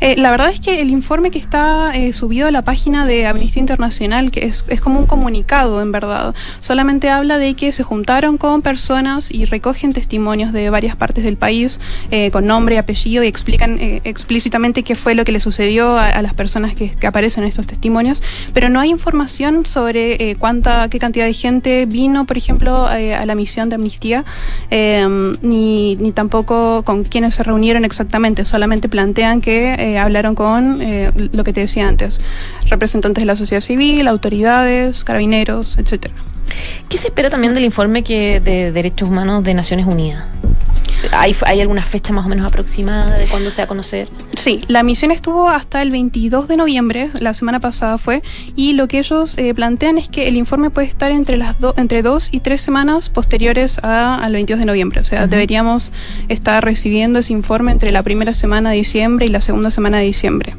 Eh, 0.00 0.16
la 0.16 0.30
verdad 0.30 0.50
es 0.50 0.60
que 0.60 0.80
el 0.80 0.90
informe 0.90 1.30
que 1.30 1.38
está 1.38 1.94
eh, 1.94 2.12
subido 2.12 2.48
a 2.48 2.50
la 2.50 2.62
página 2.62 3.06
de 3.06 3.26
Amnistía 3.26 3.60
Internacional, 3.60 4.30
que 4.30 4.46
es, 4.46 4.80
como 4.80 4.98
un 4.98 5.06
comunicado 5.06 5.82
en 5.82 5.92
verdad, 5.92 6.34
solamente 6.60 7.10
habla 7.10 7.36
de 7.36 7.54
que 7.54 7.70
se 7.72 7.82
juntaron 7.82 8.38
con 8.38 8.62
personas 8.62 9.30
y 9.30 9.44
recogen 9.44 9.92
testimonios 9.92 10.52
de 10.52 10.70
varias 10.70 10.96
partes 10.96 11.24
del 11.24 11.36
país 11.36 11.80
eh, 12.10 12.30
con 12.30 12.46
nombre 12.46 12.76
y 12.76 12.78
apellido 12.78 13.22
y 13.22 13.26
explican 13.26 13.78
explícitamente 13.80 14.82
qué 14.82 14.94
fue 14.94 15.14
lo 15.14 15.24
que 15.24 15.32
le 15.32 15.40
sucedió 15.40 15.98
a, 15.98 16.22
las 16.22 16.34
personas 16.34 16.74
que, 16.74 16.94
aparecen 17.06 17.42
en 17.42 17.48
estos 17.48 17.66
testimonios, 17.66 18.22
pero 18.54 18.68
no 18.68 18.78
hay 18.78 18.90
información 18.90 19.66
sobre 19.66 20.36
cuánta, 20.38 20.88
qué 20.88 20.98
cantidad 20.98 21.26
de 21.26 21.32
gente 21.32 21.86
vino, 21.86 22.24
por 22.24 22.36
ejemplo, 22.36 22.86
a 22.86 23.26
la 23.26 23.34
misión 23.34 23.68
de 23.68 23.74
amnistía, 23.74 24.24
ni, 24.70 25.96
ni 25.96 26.12
tampoco 26.12 26.82
con 26.84 27.04
quiénes 27.04 27.34
se 27.34 27.42
reunieron 27.42 27.84
exactamente, 27.84 28.44
solamente 28.44 28.88
plantean 28.88 29.40
que 29.40 29.89
eh, 29.90 29.98
hablaron 29.98 30.34
con 30.34 30.80
eh, 30.82 31.10
lo 31.32 31.44
que 31.44 31.52
te 31.52 31.60
decía 31.60 31.88
antes, 31.88 32.20
representantes 32.68 33.22
de 33.22 33.26
la 33.26 33.36
sociedad 33.36 33.62
civil, 33.62 34.08
autoridades, 34.08 35.04
carabineros, 35.04 35.78
etcétera. 35.78 36.14
¿Qué 36.88 36.98
se 36.98 37.08
espera 37.08 37.30
también 37.30 37.54
del 37.54 37.64
informe 37.64 38.02
que 38.02 38.40
de 38.40 38.72
derechos 38.72 39.08
humanos 39.08 39.44
de 39.44 39.54
Naciones 39.54 39.86
Unidas? 39.86 40.24
¿Hay, 41.12 41.36
¿Hay 41.46 41.60
alguna 41.60 41.84
fecha 41.84 42.12
más 42.12 42.26
o 42.26 42.28
menos 42.28 42.46
aproximada 42.46 43.16
de 43.18 43.26
cuándo 43.26 43.50
se 43.50 43.58
va 43.58 43.64
a 43.64 43.68
conocer? 43.68 44.08
Sí, 44.36 44.62
la 44.68 44.82
misión 44.82 45.10
estuvo 45.10 45.48
hasta 45.48 45.82
el 45.82 45.90
22 45.90 46.48
de 46.48 46.56
noviembre, 46.56 47.10
la 47.20 47.34
semana 47.34 47.60
pasada 47.60 47.98
fue, 47.98 48.22
y 48.56 48.72
lo 48.74 48.88
que 48.88 48.98
ellos 48.98 49.36
eh, 49.36 49.52
plantean 49.54 49.98
es 49.98 50.08
que 50.08 50.28
el 50.28 50.36
informe 50.36 50.70
puede 50.70 50.86
estar 50.86 51.10
entre 51.12 51.36
las 51.36 51.56
entre 51.76 52.02
dos 52.02 52.28
y 52.32 52.40
tres 52.40 52.60
semanas 52.60 53.08
posteriores 53.08 53.78
al 53.82 54.32
22 54.32 54.60
de 54.60 54.66
noviembre. 54.66 55.00
O 55.00 55.04
sea, 55.04 55.26
deberíamos 55.26 55.92
estar 56.28 56.64
recibiendo 56.64 57.18
ese 57.18 57.32
informe 57.32 57.72
entre 57.72 57.92
la 57.92 58.02
primera 58.02 58.32
semana 58.32 58.70
de 58.70 58.76
diciembre 58.76 59.26
y 59.26 59.28
la 59.28 59.40
segunda 59.40 59.70
semana 59.70 59.98
de 59.98 60.04
diciembre 60.04 60.54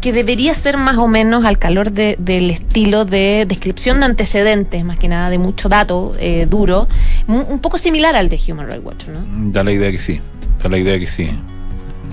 que 0.00 0.12
debería 0.12 0.54
ser 0.54 0.76
más 0.76 0.96
o 0.96 1.08
menos 1.08 1.44
al 1.44 1.58
calor 1.58 1.92
del 1.92 2.50
estilo 2.50 3.04
de 3.04 3.44
descripción 3.46 4.00
de 4.00 4.06
antecedentes, 4.06 4.84
más 4.84 4.98
que 4.98 5.08
nada 5.08 5.30
de 5.30 5.38
mucho 5.38 5.68
dato 5.68 6.12
eh, 6.18 6.46
duro, 6.48 6.88
un 7.26 7.58
poco 7.60 7.78
similar 7.78 8.16
al 8.16 8.28
de 8.28 8.40
Human 8.48 8.66
Rights 8.66 8.84
Watch, 8.84 9.08
¿no? 9.08 9.52
Da 9.52 9.62
la 9.62 9.72
idea 9.72 9.90
que 9.90 9.98
sí, 9.98 10.20
da 10.62 10.68
la 10.68 10.78
idea 10.78 10.98
que 10.98 11.06
sí. 11.06 11.28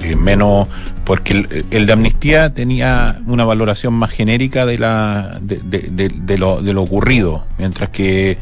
Eh, 0.03 0.15
menos 0.15 0.67
porque 1.05 1.65
el, 1.71 1.85
de 1.87 1.93
amnistía 1.93 2.53
tenía 2.53 3.19
una 3.25 3.45
valoración 3.45 3.93
más 3.93 4.11
genérica 4.11 4.67
de 4.67 4.77
la 4.77 5.39
de, 5.41 6.37
lo, 6.37 6.61
de 6.61 6.73
lo 6.73 6.83
ocurrido, 6.83 7.45
mientras 7.57 7.89
que 7.89 8.37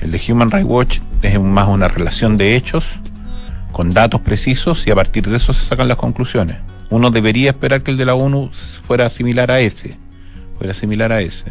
el 0.00 0.12
de 0.12 0.20
Human 0.28 0.50
Rights 0.50 0.68
Watch 0.68 0.98
es 1.22 1.40
más 1.40 1.68
una 1.68 1.88
relación 1.88 2.36
de 2.36 2.54
hechos 2.54 2.86
con 3.72 3.92
datos 3.94 4.20
precisos 4.20 4.86
y 4.86 4.90
a 4.90 4.94
partir 4.94 5.28
de 5.28 5.38
eso 5.38 5.52
se 5.52 5.64
sacan 5.64 5.88
las 5.88 5.96
conclusiones 5.96 6.58
uno 6.92 7.10
debería 7.10 7.50
esperar 7.50 7.82
que 7.82 7.90
el 7.90 7.96
de 7.96 8.04
la 8.04 8.14
ONU 8.14 8.50
fuera 8.86 9.08
similar 9.08 9.50
a 9.50 9.60
ese, 9.60 9.96
fuera 10.58 10.74
similar 10.74 11.10
a 11.10 11.20
ese. 11.22 11.46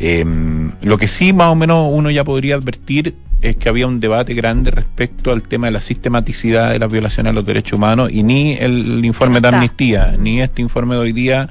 Em, 0.00 0.72
lo 0.82 0.96
que 0.96 1.06
sí 1.06 1.32
más 1.32 1.48
o 1.48 1.54
menos 1.54 1.88
uno 1.92 2.10
ya 2.10 2.24
podría 2.24 2.54
advertir 2.54 3.14
es 3.42 3.56
que 3.56 3.68
había 3.68 3.86
un 3.86 4.00
debate 4.00 4.34
grande 4.34 4.70
respecto 4.70 5.32
al 5.32 5.42
tema 5.42 5.66
de 5.66 5.72
la 5.72 5.80
sistematicidad 5.80 6.70
de 6.72 6.78
las 6.78 6.90
violaciones 6.90 7.30
a 7.30 7.34
los 7.34 7.44
derechos 7.44 7.74
humanos 7.74 8.10
y 8.10 8.22
ni 8.22 8.54
el 8.54 9.04
informe 9.04 9.40
de 9.40 9.48
amnistía, 9.48 10.16
ni 10.18 10.40
este 10.40 10.62
informe 10.62 10.94
de 10.94 11.00
hoy 11.02 11.12
día 11.12 11.48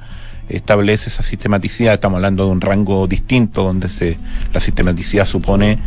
establece 0.48 1.08
esa 1.08 1.22
sistematicidad. 1.22 1.94
Estamos 1.94 2.16
hablando 2.16 2.46
de 2.46 2.50
un 2.50 2.60
rango 2.60 3.06
distinto 3.06 3.62
donde 3.62 3.88
se 3.88 4.18
la 4.52 4.60
sistematicidad 4.60 5.24
supone 5.24 5.78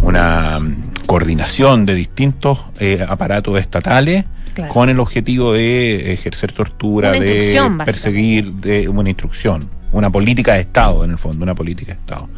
una 0.00 0.60
mm, 0.60 1.06
coordinación 1.06 1.86
de 1.86 1.94
distintos 1.94 2.58
eh, 2.78 3.04
aparatos 3.06 3.58
estatales 3.58 4.26
con 4.68 4.88
el 4.88 5.00
objetivo 5.00 5.52
de 5.52 6.12
ejercer 6.12 6.52
tortura, 6.52 7.12
de 7.12 7.58
perseguir, 7.84 8.52
de 8.52 8.88
una 8.88 9.08
instrucción, 9.08 9.68
una 9.92 10.10
política 10.10 10.54
de 10.54 10.60
Estado, 10.60 11.04
en 11.04 11.12
el 11.12 11.18
fondo, 11.18 11.42
una 11.42 11.54
política 11.54 11.94
de 11.94 11.98
Estado. 11.98 12.28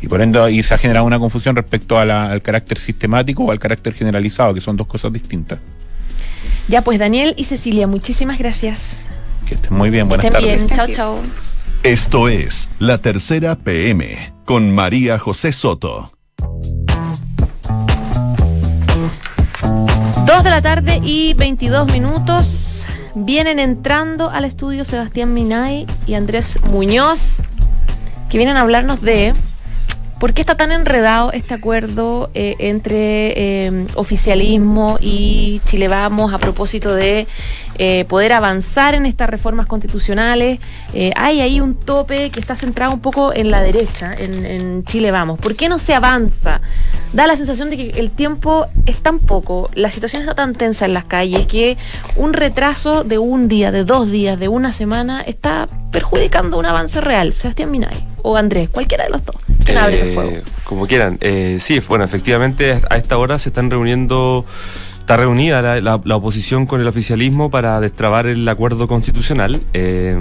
Y 0.00 0.06
por 0.06 0.20
ende 0.20 0.40
ahí 0.40 0.62
se 0.62 0.74
ha 0.74 0.78
generado 0.78 1.04
una 1.06 1.18
confusión 1.18 1.56
respecto 1.56 1.98
al 1.98 2.42
carácter 2.42 2.78
sistemático 2.78 3.44
o 3.44 3.50
al 3.50 3.58
carácter 3.58 3.94
generalizado, 3.94 4.54
que 4.54 4.60
son 4.60 4.76
dos 4.76 4.86
cosas 4.86 5.12
distintas. 5.12 5.58
Ya, 6.68 6.82
pues 6.82 6.98
Daniel 6.98 7.34
y 7.36 7.44
Cecilia, 7.44 7.86
muchísimas 7.86 8.38
gracias. 8.38 9.08
Que 9.46 9.54
estén 9.54 9.76
muy 9.76 9.90
bien, 9.90 10.08
buenas 10.08 10.30
tardes. 10.30 10.66
Bien. 10.66 10.68
Chao, 10.68 10.86
chao. 10.92 11.18
Esto 11.82 12.28
es 12.28 12.68
La 12.78 12.98
Tercera 12.98 13.56
PM 13.56 14.32
con 14.44 14.70
María 14.74 15.18
José 15.18 15.52
Soto. 15.52 16.12
Dos 20.28 20.44
de 20.44 20.50
la 20.50 20.60
tarde 20.60 21.00
y 21.02 21.32
22 21.32 21.90
minutos. 21.90 22.84
Vienen 23.14 23.58
entrando 23.58 24.28
al 24.28 24.44
estudio 24.44 24.84
Sebastián 24.84 25.32
Minay 25.32 25.86
y 26.06 26.12
Andrés 26.12 26.60
Muñoz, 26.64 27.36
que 28.28 28.36
vienen 28.36 28.58
a 28.58 28.60
hablarnos 28.60 29.00
de 29.00 29.32
¿Por 30.18 30.34
qué 30.34 30.40
está 30.42 30.56
tan 30.56 30.72
enredado 30.72 31.30
este 31.30 31.54
acuerdo 31.54 32.30
eh, 32.34 32.56
entre 32.58 33.66
eh, 33.66 33.86
oficialismo 33.94 34.98
y 35.00 35.60
Chile 35.64 35.86
Vamos 35.86 36.34
a 36.34 36.38
propósito 36.38 36.92
de 36.92 37.28
eh, 37.78 38.04
poder 38.06 38.32
avanzar 38.32 38.94
en 38.94 39.06
estas 39.06 39.30
reformas 39.30 39.66
constitucionales? 39.66 40.58
hay 41.14 41.40
ahí 41.40 41.60
un 41.60 41.74
tope 41.76 42.30
que 42.30 42.40
está 42.40 42.56
centrado 42.56 42.92
un 42.92 43.00
poco 43.00 43.32
en 43.32 43.52
la 43.52 43.60
derecha, 43.60 44.12
en, 44.12 44.44
en, 44.44 44.84
Chile 44.84 45.12
Vamos. 45.12 45.38
¿Por 45.38 45.54
qué 45.54 45.68
no 45.68 45.78
se 45.78 45.94
avanza? 45.94 46.60
Da 47.12 47.26
la 47.26 47.36
sensación 47.36 47.70
de 47.70 47.76
que 47.76 47.90
el 48.00 48.10
tiempo 48.10 48.66
es 48.86 48.96
tan 48.96 49.20
poco, 49.20 49.70
la 49.74 49.90
situación 49.90 50.22
está 50.22 50.34
tan 50.34 50.54
tensa 50.54 50.86
en 50.86 50.94
las 50.94 51.04
calles 51.04 51.46
que 51.46 51.76
un 52.16 52.32
retraso 52.32 53.04
de 53.04 53.18
un 53.18 53.46
día, 53.46 53.70
de 53.70 53.84
dos 53.84 54.10
días, 54.10 54.38
de 54.40 54.48
una 54.48 54.72
semana 54.72 55.20
está 55.20 55.68
perjudicando 55.92 56.58
un 56.58 56.66
avance 56.66 57.00
real. 57.00 57.34
Sebastián 57.34 57.70
Minay 57.70 58.04
o 58.22 58.36
Andrés, 58.36 58.68
cualquiera 58.68 59.04
de 59.04 59.10
los 59.10 59.24
dos. 59.24 59.36
Eh, 59.66 60.42
como 60.64 60.86
quieran. 60.86 61.18
Eh, 61.20 61.58
sí, 61.60 61.80
bueno, 61.86 62.04
efectivamente 62.04 62.80
a 62.88 62.96
esta 62.96 63.18
hora 63.18 63.38
se 63.38 63.50
están 63.50 63.70
reuniendo 63.70 64.44
está 65.08 65.16
reunida 65.16 65.80
la, 65.80 65.94
oposición 66.16 66.66
con 66.66 66.82
el 66.82 66.86
oficialismo 66.86 67.50
para 67.50 67.80
destrabar 67.80 68.26
el 68.26 68.46
acuerdo 68.46 68.86
constitucional. 68.88 69.58
Eh, 69.72 70.14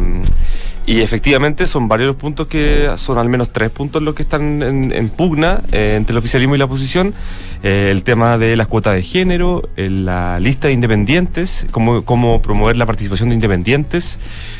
y 0.87 1.01
efectivamente 1.01 1.67
son 1.67 1.87
varios 1.87 2.07
los 2.07 2.15
puntos 2.15 2.47
que 2.47 2.89
son 2.95 3.17
al 3.17 3.27
menos 3.27 3.51
tres 3.51 3.69
puntos 3.69 4.01
los 4.01 4.15
que 4.15 4.23
están 4.23 4.63
en, 4.63 5.09
pugna 5.09 5.61
entre 5.71 6.13
el 6.13 6.17
oficialismo 6.17 6.55
y 6.55 6.57
la 6.57 6.65
oposición. 6.65 7.13
el 7.61 8.03
tema 8.03 8.37
de 8.37 8.55
las 8.55 8.67
cuotas 8.67 8.95
de 8.95 9.03
género, 9.03 9.69
la 9.75 10.39
lista 10.39 10.69
de 10.69 10.73
independientes, 10.73 11.67
cómo, 11.71 12.05
cómo 12.05 12.41
promover 12.41 12.77
la 12.77 12.85
participación 12.85 13.29
de 13.29 13.35
independientes 13.35 14.17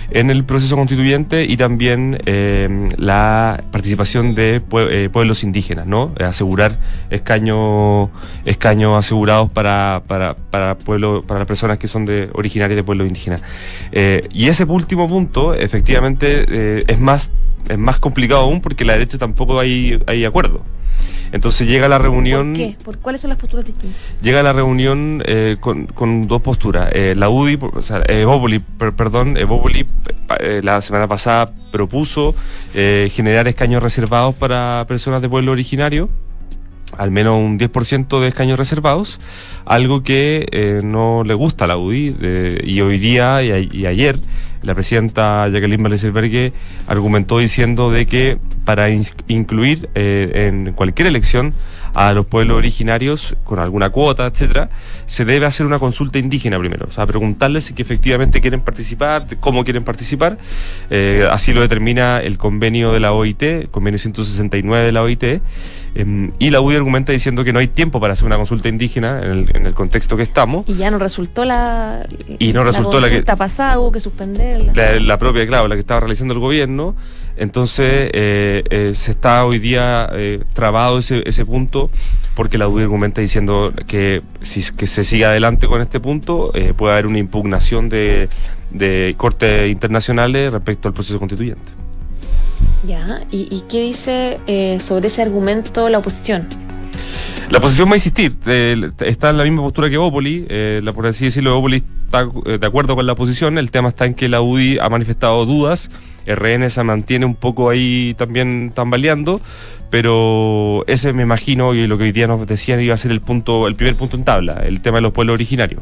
en 0.10 0.30
el 0.30 0.44
proceso 0.46 0.76
constituyente 0.76 1.44
y 1.44 1.58
también 1.58 2.20
eh, 2.26 2.90
la 2.98 3.64
participación 3.72 4.36
de 4.36 4.62
eh, 4.72 5.10
pueblos 5.12 5.44
indígenas, 5.44 5.86
¿no? 5.86 6.14
Asegurar 6.20 6.78
escaños 7.10 8.10
escaños 8.46 8.98
asegurados 8.98 9.52
para, 9.52 10.02
para, 10.08 10.36
para, 10.36 10.78
pueblo, 10.78 11.24
para 11.28 11.40
las 11.40 11.48
personas 11.48 11.78
que 11.78 11.88
son 11.88 12.06
de 12.06 12.30
originarias 12.34 12.78
de 12.78 12.84
pueblos 12.84 13.08
indígenas. 13.08 13.44
Eh, 13.92 14.22
y 14.32 14.48
ese 14.48 14.64
último 14.64 15.08
punto, 15.08 15.54
efectivamente, 15.54 16.17
es 16.24 17.00
más 17.00 17.32
es 17.70 17.78
más 17.78 18.00
complicado 18.00 18.42
aún 18.42 18.62
porque 18.62 18.86
la 18.86 18.94
derecha 18.94 19.18
tampoco 19.18 19.60
hay, 19.60 20.02
hay 20.08 20.26
acuerdo. 20.26 20.62
Entonces 21.32 21.68
llega 21.68 21.88
la 21.88 21.98
reunión. 21.98 22.54
¿Por 22.54 22.58
qué? 22.58 22.76
¿Por 22.84 22.98
cuáles 23.00 23.22
son 23.22 23.30
las 23.30 23.38
posturas 23.38 23.66
distintas? 23.66 24.00
Llega 24.22 24.42
la 24.44 24.54
reunión 24.54 25.22
eh, 25.26 25.58
con, 25.60 25.86
con, 25.88 26.28
dos 26.28 26.42
posturas. 26.42 26.90
Eh, 26.94 27.16
la 27.16 27.30
UDI, 27.30 27.60
o 27.62 27.82
sea, 27.82 28.02
Evópoli, 28.08 28.60
perdón, 28.60 29.38
Evópoli 29.38 29.86
eh, 30.40 30.62
la 30.64 30.82
semana 30.82 31.08
pasada 31.08 31.52
propuso 31.72 32.34
generar 32.74 33.48
escaños 33.48 33.84
reservados 33.84 34.36
para 34.36 34.86
personas 34.88 35.22
de 35.22 35.30
pueblo 35.30 35.52
originario 35.52 36.10
al 36.98 37.12
menos 37.12 37.40
un 37.40 37.60
10% 37.60 38.20
de 38.22 38.28
escaños 38.28 38.58
reservados, 38.58 39.20
algo 39.66 40.04
que 40.04 40.80
no 40.84 41.24
le 41.26 41.34
gusta 41.34 41.66
a 41.66 41.68
la 41.68 41.78
UDI 41.78 42.16
y 42.64 42.82
hoy 42.82 42.98
día 42.98 43.42
y, 43.44 43.86
ayer 43.86 44.20
la 44.64 44.74
presidenta 44.74 45.48
Jacqueline 45.48 45.82
Balesbergue 45.82 46.52
argumentó 46.88 47.38
diciendo 47.38 47.92
de 47.92 48.06
que 48.06 48.38
para 48.66 48.90
incluir 48.90 49.90
eh, 49.96 50.48
en 50.48 50.74
cualquier 50.74 51.08
elección 51.08 51.54
a 51.94 52.14
los 52.14 52.28
pueblos 52.28 52.58
originarios 52.58 53.36
con 53.44 53.60
alguna 53.60 53.90
cuota, 53.90 54.28
etcétera, 54.28 54.70
se 55.06 55.26
debe 55.26 55.46
hacer 55.46 55.66
una 55.66 55.80
consulta 55.80 56.20
indígena 56.20 56.60
primero, 56.60 56.86
o 56.90 56.92
sea, 56.92 57.06
preguntarles 57.06 57.66
si 57.66 57.74
efectivamente 57.78 58.42
quieren 58.42 58.62
participar, 58.62 59.26
cómo 59.40 59.64
quieren 59.64 59.84
participar. 59.84 60.38
Eh, 60.90 61.28
así 61.32 61.54
lo 61.54 61.62
determina 61.62 62.20
el 62.20 62.38
convenio 62.38 62.92
de 62.92 63.00
la 63.00 63.14
OIT, 63.14 63.42
el 63.44 63.70
convenio 63.70 64.00
169 64.00 64.86
de 64.86 64.92
la 64.92 65.02
OIT. 65.02 65.24
Em, 65.98 66.32
y 66.38 66.52
la 66.52 66.62
UDI 66.62 66.76
argumenta 66.76 67.12
diciendo 67.12 67.44
que 67.44 67.52
no 67.52 67.58
hay 67.58 67.70
tiempo 67.70 68.00
para 68.00 68.14
hacer 68.14 68.28
una 68.28 68.38
consulta 68.38 68.70
indígena 68.70 69.20
en 69.24 69.66
el, 69.66 69.74
contexto 69.74 70.16
que 70.16 70.22
estamos. 70.22 70.64
Y 70.70 70.76
ya 70.76 70.92
no 70.92 71.00
resultó 71.00 71.44
la, 71.44 72.08
y 72.38 72.54
no 72.54 72.64
resultó 72.64 73.00
la, 73.00 73.08
consulta 73.08 73.36
pasada, 73.36 73.80
hubo 73.80 73.92
que 73.92 74.00
suspenderla. 74.00 75.00
La, 75.00 75.18
propia, 75.18 75.48
claro, 75.48 75.68
la 75.68 75.74
que 75.74 75.82
estaba 75.82 76.02
realizando 76.02 76.36
el 76.36 76.40
gobierno. 76.40 76.96
Entonces 77.36 78.12
eh, 78.14 78.64
eh, 78.70 78.92
se 78.94 79.12
está 79.12 79.44
hoy 79.46 79.58
día 79.58 80.08
eh, 80.14 80.44
trabado 80.54 81.00
ese, 81.00 81.28
ese 81.28 81.46
punto 81.46 81.90
porque 82.36 82.60
la 82.60 82.68
UDI 82.68 82.84
argumenta 82.84 83.22
diciendo 83.22 83.74
que 83.88 84.22
si 84.42 84.64
que 84.76 84.86
se 84.86 85.04
sigue 85.04 85.26
adelante 85.26 85.68
con 85.68 85.82
este 85.82 86.00
punto 86.00 86.52
puede 86.76 86.94
haber 86.94 87.08
una 87.08 87.20
impugnación 87.20 87.90
de, 87.90 88.30
de 88.72 89.16
cortes 89.18 89.70
internacionales 89.70 90.54
respecto 90.54 90.88
al 90.88 90.94
proceso 90.94 91.20
constituyente. 91.20 91.87
Ya, 92.88 93.26
¿y, 93.32 93.64
qué 93.70 93.82
dice 93.82 94.38
eh, 94.48 94.80
sobre 94.80 95.08
ese 95.08 95.22
argumento 95.22 95.90
la 95.90 95.98
oposición? 95.98 96.48
La 97.50 97.58
oposición 97.58 97.90
va 97.90 97.94
a 97.94 97.96
insistir, 97.98 98.34
eh, 98.46 98.92
está 99.02 99.30
en 99.30 99.38
la 99.38 99.44
misma 99.44 99.62
postura 99.62 99.90
que 99.90 99.98
Bópoli, 99.98 100.46
eh, 100.48 100.80
la, 100.82 100.94
por 100.94 101.06
así 101.06 101.26
decirlo, 101.26 101.54
Bópoli 101.56 101.84
está 102.06 102.24
de 102.24 102.66
acuerdo 102.66 102.96
con 102.96 103.06
la 103.06 103.12
oposición, 103.12 103.58
el 103.58 103.72
tema 103.72 103.90
está 103.90 104.06
en 104.06 104.14
que 104.14 104.30
la 104.30 104.40
UDI 104.40 104.80
ha 104.80 104.88
manifestado 104.88 105.46
dudas, 105.46 105.92
RN 106.26 106.70
se 106.70 106.82
mantiene 106.84 107.26
un 107.26 107.36
poco 107.36 107.70
ahí 107.70 108.16
también 108.18 108.72
tambaleando, 108.74 109.42
pero 109.90 110.86
ese 110.88 111.12
me 111.12 111.24
imagino, 111.24 111.74
y 111.74 111.88
lo 111.88 111.98
que 111.98 112.06
hoy 112.06 112.14
día 112.14 112.28
nos 112.28 112.48
decían 112.48 112.80
iba 112.80 112.94
a 112.94 112.98
ser 112.98 113.12
el 113.12 113.20
punto, 113.20 113.68
el 113.68 113.76
primer 113.76 113.98
punto 113.98 114.16
en 114.16 114.24
tabla, 114.24 114.62
el 114.66 114.80
tema 114.80 115.00
de 115.00 115.02
los 115.02 115.12
pueblos 115.12 115.34
originarios. 115.34 115.82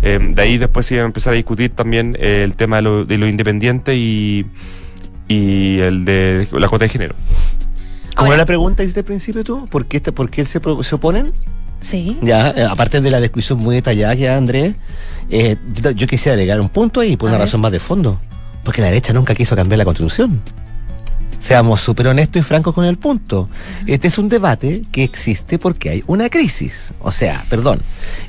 de 0.00 0.40
ahí 0.40 0.58
después 0.58 0.86
se 0.86 0.94
iba 0.94 1.02
a 1.02 1.06
empezar 1.06 1.32
a 1.32 1.36
discutir 1.36 1.70
también 1.70 2.16
el 2.20 2.54
tema 2.54 2.76
de 2.76 2.82
lo, 2.82 3.04
de 3.04 3.18
lo 3.18 3.26
independiente 3.26 3.96
y 3.96 4.46
y 5.28 5.78
el 5.80 6.04
de 6.04 6.48
la 6.52 6.68
cuota 6.68 6.84
de 6.84 6.88
género. 6.88 7.14
¿Cómo 8.14 8.32
era 8.32 8.38
la 8.38 8.46
pregunta 8.46 8.82
desde 8.82 9.00
el 9.00 9.06
principio 9.06 9.42
tú? 9.42 9.66
¿Por 9.66 9.86
qué, 9.86 9.96
este, 9.96 10.12
por 10.12 10.30
qué 10.30 10.44
se, 10.44 10.60
se 10.82 10.94
oponen? 10.94 11.32
Sí. 11.80 12.16
Ya, 12.22 12.50
eh, 12.50 12.64
aparte 12.64 13.00
de 13.00 13.10
la 13.10 13.20
descripción 13.20 13.58
muy 13.58 13.74
detallada 13.74 14.16
que 14.16 14.28
Andrés, 14.28 14.76
eh, 15.30 15.56
yo, 15.94 16.06
quisiera 16.06 16.34
agregar 16.34 16.60
un 16.60 16.68
punto 16.68 17.00
ahí 17.00 17.16
por 17.16 17.28
una 17.28 17.38
razón 17.38 17.60
más 17.60 17.72
de 17.72 17.80
fondo. 17.80 18.18
Porque 18.62 18.80
la 18.80 18.86
derecha 18.86 19.12
nunca 19.12 19.34
quiso 19.34 19.54
cambiar 19.54 19.78
la 19.78 19.84
constitución. 19.84 20.40
Seamos 21.40 21.82
súper 21.82 22.06
honestos 22.06 22.40
y 22.40 22.42
francos 22.42 22.74
con 22.74 22.86
el 22.86 22.96
punto. 22.96 23.50
Este 23.86 24.08
es 24.08 24.16
un 24.16 24.30
debate 24.30 24.82
que 24.90 25.04
existe 25.04 25.58
porque 25.58 25.90
hay 25.90 26.04
una 26.06 26.30
crisis. 26.30 26.92
O 27.00 27.12
sea, 27.12 27.44
perdón, 27.50 27.82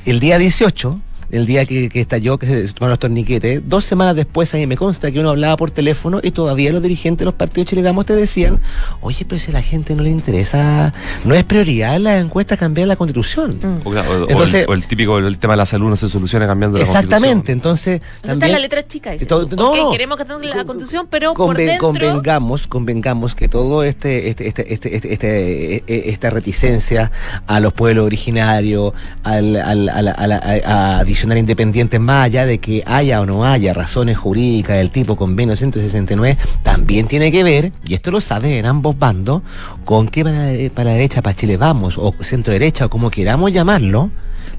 el 0.04 0.20
día 0.20 0.36
18 0.36 1.00
el 1.30 1.46
día 1.46 1.64
que, 1.66 1.88
que 1.88 2.00
estalló, 2.00 2.38
que 2.38 2.46
se 2.46 2.72
tomaron 2.72 2.90
los 2.90 2.98
torniquetes, 2.98 3.68
dos 3.68 3.84
semanas 3.84 4.14
después 4.14 4.52
a 4.54 4.58
mí 4.58 4.66
me 4.66 4.76
consta 4.76 5.10
que 5.10 5.20
uno 5.20 5.30
hablaba 5.30 5.56
por 5.56 5.70
teléfono 5.70 6.20
y 6.22 6.30
todavía 6.30 6.72
los 6.72 6.82
dirigentes 6.82 7.20
de 7.20 7.24
los 7.26 7.34
partidos 7.34 7.68
chilenos 7.68 8.06
te 8.06 8.14
decían, 8.14 8.60
oye, 9.00 9.24
pero 9.26 9.38
si 9.38 9.50
a 9.50 9.54
la 9.54 9.62
gente 9.62 9.94
no 9.94 10.02
le 10.02 10.10
interesa, 10.10 10.92
no 11.24 11.34
es 11.34 11.44
prioridad 11.44 11.96
en 11.96 12.04
la 12.04 12.18
encuesta 12.18 12.56
cambiar 12.56 12.88
la 12.88 12.96
constitución. 12.96 13.58
Mm. 13.62 13.86
O, 13.86 14.28
entonces, 14.28 14.66
el, 14.68 14.86
típico, 14.86 15.18
el 15.18 15.38
tema 15.38 15.54
de 15.54 15.58
la 15.58 15.66
salud 15.66 15.88
no 15.88 15.96
se 15.96 16.08
soluciona 16.08 16.46
cambiando 16.46 16.78
la 16.78 16.84
constitución. 16.84 17.04
Exactamente, 17.04 17.52
entonces... 17.52 18.00
También, 18.20 18.42
está 18.42 18.48
la 18.48 18.58
letra 18.58 18.86
chica. 18.86 19.12
no, 19.56 19.90
queremos 19.90 20.18
que 20.18 20.24
la 20.46 20.64
constitución, 20.64 21.06
pero 21.10 21.34
por 21.34 21.56
dentro... 21.56 21.78
Convengamos, 21.78 22.66
convengamos 22.66 23.34
que 23.34 23.48
todo 23.48 23.82
este, 23.82 24.28
este, 24.28 24.48
este, 24.48 24.74
este, 24.74 24.96
este, 24.96 25.12
este 25.12 26.10
esta 26.10 26.30
reticencia 26.30 27.10
a 27.46 27.60
los 27.60 27.72
pueblos 27.72 28.06
originarios, 28.06 28.92
al, 29.22 29.56
al, 29.56 29.88
a, 29.88 30.60
a, 30.64 30.98
a 30.98 31.04
independientes 31.24 32.00
más 32.00 32.26
allá 32.26 32.46
de 32.46 32.58
que 32.58 32.82
haya 32.86 33.20
o 33.20 33.26
no 33.26 33.44
haya 33.44 33.72
razones 33.74 34.18
jurídicas 34.18 34.76
del 34.76 34.90
tipo 34.90 35.16
convenio 35.16 35.56
169, 35.56 36.36
también 36.62 37.06
tiene 37.06 37.32
que 37.32 37.42
ver, 37.42 37.72
y 37.86 37.94
esto 37.94 38.10
lo 38.10 38.20
saben 38.20 38.52
en 38.52 38.66
ambos 38.66 38.98
bandos, 38.98 39.42
con 39.84 40.08
que 40.08 40.24
para, 40.24 40.90
la 40.90 40.96
derecha, 40.96 41.22
para 41.22 41.34
Chile 41.34 41.56
vamos, 41.56 41.96
o 41.98 42.14
centro 42.20 42.52
derecha, 42.52 42.86
o 42.86 42.90
como 42.90 43.10
queramos 43.10 43.52
llamarlo, 43.52 44.10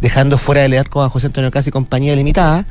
dejando 0.01 0.37
fuera 0.37 0.61
del 0.61 0.77
arco 0.77 1.01
a 1.01 1.09
José 1.09 1.27
Antonio 1.27 1.51
Casi 1.51 1.69
y 1.69 1.71
compañía 1.71 2.15
limitada, 2.15 2.65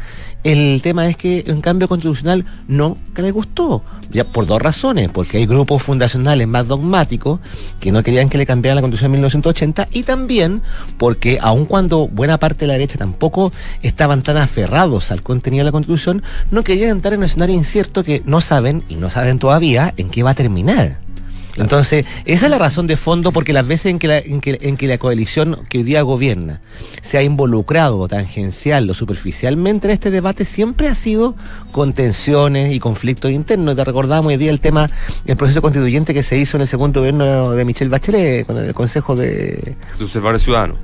el 0.44 0.80
tema 0.82 1.08
es 1.08 1.16
que 1.16 1.44
un 1.48 1.60
cambio 1.60 1.88
constitucional 1.88 2.44
no 2.68 2.96
le 3.16 3.30
gustó. 3.30 3.82
Ya 4.10 4.24
por 4.24 4.46
dos 4.46 4.62
razones, 4.62 5.10
porque 5.10 5.38
hay 5.38 5.46
grupos 5.46 5.82
fundacionales 5.82 6.46
más 6.46 6.68
dogmáticos 6.68 7.40
que 7.80 7.90
no 7.90 8.04
querían 8.04 8.28
que 8.28 8.38
le 8.38 8.46
cambiaran 8.46 8.76
la 8.76 8.82
constitución 8.82 9.10
de 9.10 9.18
1980 9.18 9.88
y 9.92 10.04
también 10.04 10.62
porque 10.96 11.38
aun 11.42 11.66
cuando 11.66 12.06
buena 12.06 12.38
parte 12.38 12.60
de 12.60 12.66
la 12.68 12.74
derecha 12.74 12.98
tampoco 12.98 13.52
estaban 13.82 14.22
tan 14.22 14.36
aferrados 14.36 15.10
al 15.10 15.22
contenido 15.22 15.62
de 15.62 15.70
la 15.70 15.72
constitución, 15.72 16.22
no 16.52 16.62
querían 16.62 16.90
entrar 16.90 17.14
en 17.14 17.20
un 17.20 17.24
escenario 17.24 17.56
incierto 17.56 18.04
que 18.04 18.22
no 18.24 18.40
saben 18.40 18.84
y 18.88 18.94
no 18.94 19.10
saben 19.10 19.40
todavía 19.40 19.92
en 19.96 20.08
qué 20.08 20.22
va 20.22 20.30
a 20.30 20.34
terminar. 20.34 21.05
Entonces, 21.56 22.06
esa 22.24 22.46
es 22.46 22.50
la 22.50 22.58
razón 22.58 22.86
de 22.86 22.96
fondo, 22.96 23.32
porque 23.32 23.52
las 23.52 23.66
veces 23.66 23.86
en 23.86 23.98
que 23.98 24.08
la, 24.08 24.18
en 24.18 24.40
que, 24.40 24.58
en 24.60 24.76
que 24.76 24.86
la 24.86 24.98
coalición 24.98 25.60
que 25.68 25.78
hoy 25.78 25.84
día 25.84 26.02
gobierna 26.02 26.60
se 27.02 27.18
ha 27.18 27.22
involucrado 27.22 28.06
tangencial 28.08 28.88
o 28.90 28.94
superficialmente 28.94 29.86
en 29.86 29.92
este 29.92 30.10
debate, 30.10 30.44
siempre 30.44 30.88
ha 30.88 30.94
sido 30.94 31.34
con 31.72 31.92
tensiones 31.92 32.72
y 32.72 32.80
conflictos 32.80 33.30
internos. 33.30 33.76
Te 33.76 33.84
recordamos 33.84 34.30
hoy 34.30 34.36
día 34.36 34.50
el 34.50 34.60
tema 34.60 34.88
del 35.24 35.36
proceso 35.36 35.62
constituyente 35.62 36.14
que 36.14 36.22
se 36.22 36.38
hizo 36.38 36.56
en 36.56 36.62
el 36.62 36.68
segundo 36.68 37.00
gobierno 37.00 37.50
de 37.50 37.64
Michelle 37.64 37.90
Bachelet, 37.90 38.46
con 38.46 38.58
el 38.58 38.74
Consejo 38.74 39.16
de... 39.16 39.76
de 39.98 40.04
Observadores 40.04 40.42
Ciudadanos. 40.42 40.78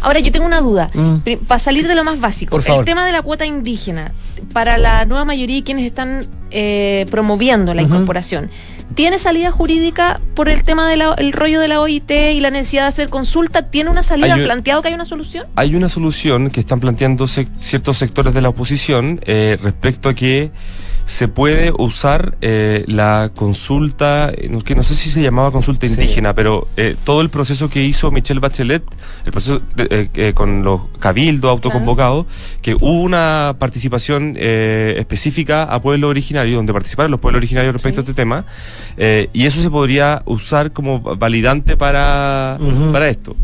Ahora 0.00 0.20
yo 0.20 0.30
tengo 0.32 0.46
una 0.46 0.60
duda, 0.60 0.90
Mm. 0.94 1.16
para 1.46 1.58
salir 1.58 1.86
de 1.88 1.94
lo 1.94 2.04
más 2.04 2.20
básico, 2.20 2.50
Por 2.50 2.62
favor. 2.62 2.80
el 2.80 2.84
tema 2.84 3.04
de 3.06 3.12
la 3.12 3.22
cuota 3.22 3.46
indígena, 3.46 4.12
para 4.52 4.78
la 4.78 5.04
nueva 5.04 5.24
mayoría 5.24 5.58
y 5.58 5.62
quienes 5.62 5.84
están 5.86 6.26
eh, 6.56 7.06
promoviendo 7.10 7.74
la 7.74 7.82
incorporación, 7.82 8.48
¿tiene 8.94 9.18
salida 9.18 9.50
jurídica 9.50 10.20
por 10.36 10.48
el 10.48 10.62
tema 10.62 10.88
del 10.88 11.32
rollo 11.32 11.58
de 11.60 11.66
la 11.66 11.80
OIT 11.80 12.10
y 12.32 12.38
la 12.40 12.50
necesidad 12.50 12.82
de 12.82 12.88
hacer 12.88 13.08
consulta? 13.08 13.62
¿Tiene 13.70 13.90
una 13.90 14.02
salida? 14.04 14.26
Hay 14.26 14.32
¿Han 14.32 14.40
un- 14.40 14.44
planteado 14.44 14.82
que 14.82 14.88
hay 14.88 14.94
una 14.94 15.06
solución? 15.06 15.46
Hay 15.56 15.74
una 15.74 15.88
solución 15.88 16.50
que 16.50 16.60
están 16.60 16.78
planteando 16.78 17.24
sec- 17.24 17.48
ciertos 17.60 17.96
sectores 17.96 18.34
de 18.34 18.40
la 18.40 18.50
oposición 18.50 19.20
eh, 19.24 19.58
respecto 19.62 20.08
a 20.10 20.14
que 20.14 20.50
se 21.06 21.28
puede 21.28 21.70
usar 21.76 22.36
eh, 22.40 22.84
la 22.88 23.30
consulta, 23.34 24.32
que 24.64 24.74
no 24.74 24.82
sé 24.82 24.94
si 24.94 25.10
se 25.10 25.20
llamaba 25.22 25.50
consulta 25.52 25.86
indígena, 25.86 26.32
pero 26.34 26.66
eh, 26.78 26.96
todo 27.04 27.20
el 27.20 27.28
proceso 27.28 27.68
que 27.68 27.84
hizo 27.84 28.10
Michelle 28.10 28.40
Bachelet, 28.40 28.82
el 29.26 29.32
proceso 29.32 29.60
de- 29.76 29.86
eh, 29.90 30.08
eh, 30.14 30.32
con 30.34 30.64
los 30.64 30.80
cabildos 31.00 31.50
autoconvocados, 31.50 32.26
que 32.62 32.74
hubo 32.74 33.02
una 33.02 33.54
participación 33.58 34.34
eh, 34.38 34.94
específica 34.98 35.64
a 35.64 35.80
pueblos 35.80 36.08
originarios, 36.08 36.56
donde 36.56 36.72
participaron 36.72 37.10
los 37.10 37.20
pueblos 37.20 37.38
originarios 37.40 37.74
respecto 37.74 38.00
Sí. 38.00 38.06
a 38.06 38.10
este 38.10 38.14
tema, 38.14 38.44
eh, 38.96 39.28
y 39.34 39.44
eso 39.46 39.60
se 39.60 39.68
podría 39.70 40.22
usar 40.24 40.72
como 40.72 41.00
validante 41.00 41.76
para, 41.76 42.58
para 42.92 43.08
esto. 43.08 43.36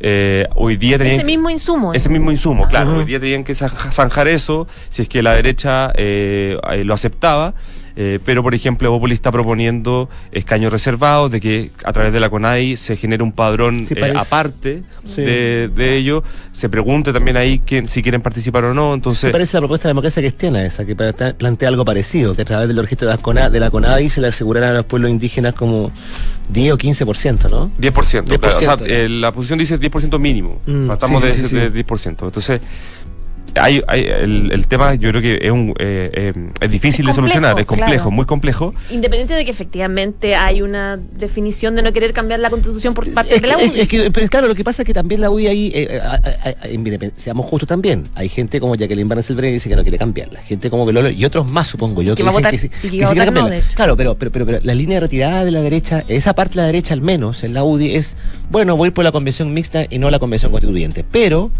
Eh, 0.00 0.46
hoy 0.54 0.76
día 0.76 0.98
tenían 0.98 1.16
Ese 1.16 1.24
mismo 1.24 1.48
insumo. 1.50 1.94
ese 1.94 2.08
mismo 2.08 2.30
insumo, 2.30 2.68
claro. 2.68 2.98
Hoy 2.98 3.04
día 3.04 3.18
tenían 3.20 3.44
que 3.44 3.54
zanja- 3.54 3.90
zanjar 3.90 4.28
eso 4.28 4.66
si 4.90 5.02
es 5.02 5.08
que 5.08 5.22
la 5.22 5.32
derecha 5.34 5.90
eh, 5.96 6.58
eh, 6.72 6.84
lo 6.84 6.94
aceptaba. 6.94 7.54
Eh, 7.96 8.18
pero, 8.24 8.42
por 8.42 8.54
ejemplo, 8.54 8.88
Evópolis 8.88 9.16
está 9.16 9.32
proponiendo 9.32 10.08
escaños 10.30 10.70
reservados, 10.70 11.30
de 11.30 11.40
que 11.40 11.70
a 11.84 11.92
través 11.92 12.12
de 12.12 12.20
la 12.20 12.28
CONAI 12.28 12.76
se 12.76 12.96
genere 12.96 13.22
un 13.22 13.32
padrón 13.32 13.86
Sí, 13.86 13.94
eh, 13.96 14.12
aparte 14.14 14.82
Sí. 15.06 15.22
de, 15.22 15.70
de 15.74 15.96
ello. 15.96 16.22
Se 16.52 16.68
pregunte 16.68 17.12
también 17.12 17.36
ahí 17.36 17.60
quién, 17.64 17.88
si 17.88 18.02
quieren 18.02 18.20
participar 18.22 18.64
o 18.64 18.74
no. 18.74 18.90
Se 18.90 18.94
Entonces, 18.94 19.30
parece 19.32 19.56
a 19.56 19.60
la 19.60 19.62
propuesta 19.62 19.88
de 19.88 19.90
democracia 19.90 20.20
cristiana 20.22 20.64
esa, 20.66 20.84
que 20.84 20.94
plante- 20.96 21.34
plantea 21.34 21.68
algo 21.68 21.84
parecido, 21.84 22.34
que 22.34 22.42
a 22.42 22.44
través 22.44 22.68
del 22.68 22.76
registro 22.78 23.08
de 23.08 23.14
la, 23.16 23.22
CONA, 23.22 23.48
de 23.50 23.60
la 23.60 23.70
CONADI 23.70 24.10
se 24.10 24.20
le 24.20 24.28
asegurarán 24.28 24.70
a 24.70 24.74
los 24.78 24.84
pueblos 24.84 25.10
indígenas 25.10 25.54
como 25.54 25.90
10 26.50 26.72
o 26.74 26.78
15%, 26.78 27.48
¿no? 27.50 27.70
10%. 27.80 28.24
10%, 28.24 28.38
claro. 28.38 28.56
o 28.56 28.60
sea, 28.60 28.76
ya. 28.76 28.84
eh, 28.86 29.08
la 29.08 29.32
posición 29.32 29.58
dice 29.58 29.78
10% 29.80 30.18
mínimo. 30.18 30.60
Mm, 30.66 30.86
Partamos 30.88 31.22
sí, 31.22 31.28
de, 31.28 31.34
de 31.70 31.82
sí. 31.82 31.84
10%. 31.84 32.08
Entonces, 32.26 32.60
hay, 33.58 33.82
hay- 33.88 34.02
el, 34.04 34.52
el 34.52 34.66
tema 34.66 34.94
yo 34.94 35.10
creo 35.10 35.22
que 35.22 35.38
es, 35.42 35.50
un, 35.50 35.74
eh, 35.78 36.10
eh, 36.12 36.32
es 36.60 36.70
difícil 36.70 37.04
Es 37.04 37.08
de 37.08 37.14
solucionar, 37.14 37.50
complejo, 37.52 37.60
es 37.60 37.66
complejo, 37.66 38.02
claro. 38.04 38.10
muy 38.10 38.24
complejo. 38.26 38.74
Independiente 38.90 39.34
de 39.34 39.44
que 39.44 39.50
efectivamente 39.50 40.34
hay 40.34 40.62
una 40.62 40.96
definición 40.96 41.74
de 41.76 41.82
no 41.82 41.92
querer 41.92 42.12
cambiar 42.12 42.40
la 42.40 42.50
constitución 42.50 42.94
por 42.94 43.12
parte 43.12 43.34
Es 43.36 43.42
de 43.42 43.48
la 43.48 43.56
que, 43.56 43.82
es- 43.82 43.88
que, 43.88 44.10
pero 44.10 44.26
claro, 44.28 44.48
lo 44.48 44.54
que 44.54 44.64
pasa 44.64 44.82
es 44.82 44.86
que 44.86 44.94
también 44.94 45.20
la 45.20 45.30
UDI 45.30 45.46
ahí, 45.46 45.72
eh, 45.74 46.00
eh, 46.64 47.10
seamos 47.16 47.46
justos 47.46 47.68
también, 47.68 48.04
hay 48.14 48.28
gente 48.28 48.60
como 48.60 48.74
Jacqueline 48.74 49.08
Van 49.08 49.22
Silver 49.22 49.44
que 49.44 49.52
dice 49.52 49.68
que 49.68 49.76
no 49.76 49.82
quiere 49.82 49.98
cambiarla, 49.98 50.40
gente 50.40 50.70
como 50.70 50.86
Belolo 50.86 51.10
y 51.10 51.24
otros 51.24 51.50
más 51.50 51.66
supongo 51.68 52.02
yo 52.02 52.14
Que 52.14 52.22
va 52.22 52.30
a 52.30 52.32
dicen 52.32 52.42
votar- 52.44 52.50
que 52.52 52.58
sí- 52.58 52.70
y 52.82 52.90
que 52.90 52.98
que 52.98 53.04
va 53.04 53.06
a 53.06 53.10
sí 53.10 53.14
quieren 53.16 53.34
votar 53.34 53.50
no. 53.50 53.62
Claro, 53.74 53.96
pero, 53.96 54.14
pero, 54.16 54.30
pero, 54.30 54.46
pero 54.46 54.58
la 54.62 54.74
línea 54.74 54.96
de 54.96 55.00
retirada 55.00 55.44
de 55.44 55.50
la 55.50 55.60
derecha, 55.60 56.04
esa 56.08 56.34
parte 56.34 56.54
de 56.54 56.60
la 56.62 56.66
derecha 56.66 56.94
al 56.94 57.00
menos 57.00 57.44
en 57.44 57.54
la 57.54 57.64
UDI 57.64 57.94
es, 57.96 58.16
bueno, 58.50 58.76
voy 58.76 58.90
por 58.90 59.04
la 59.04 59.12
convención 59.12 59.52
mixta 59.54 59.86
y 59.88 59.98
no 59.98 60.10
la 60.10 60.18
convención 60.18 60.50
constituyente, 60.50 61.04
pero 61.10 61.50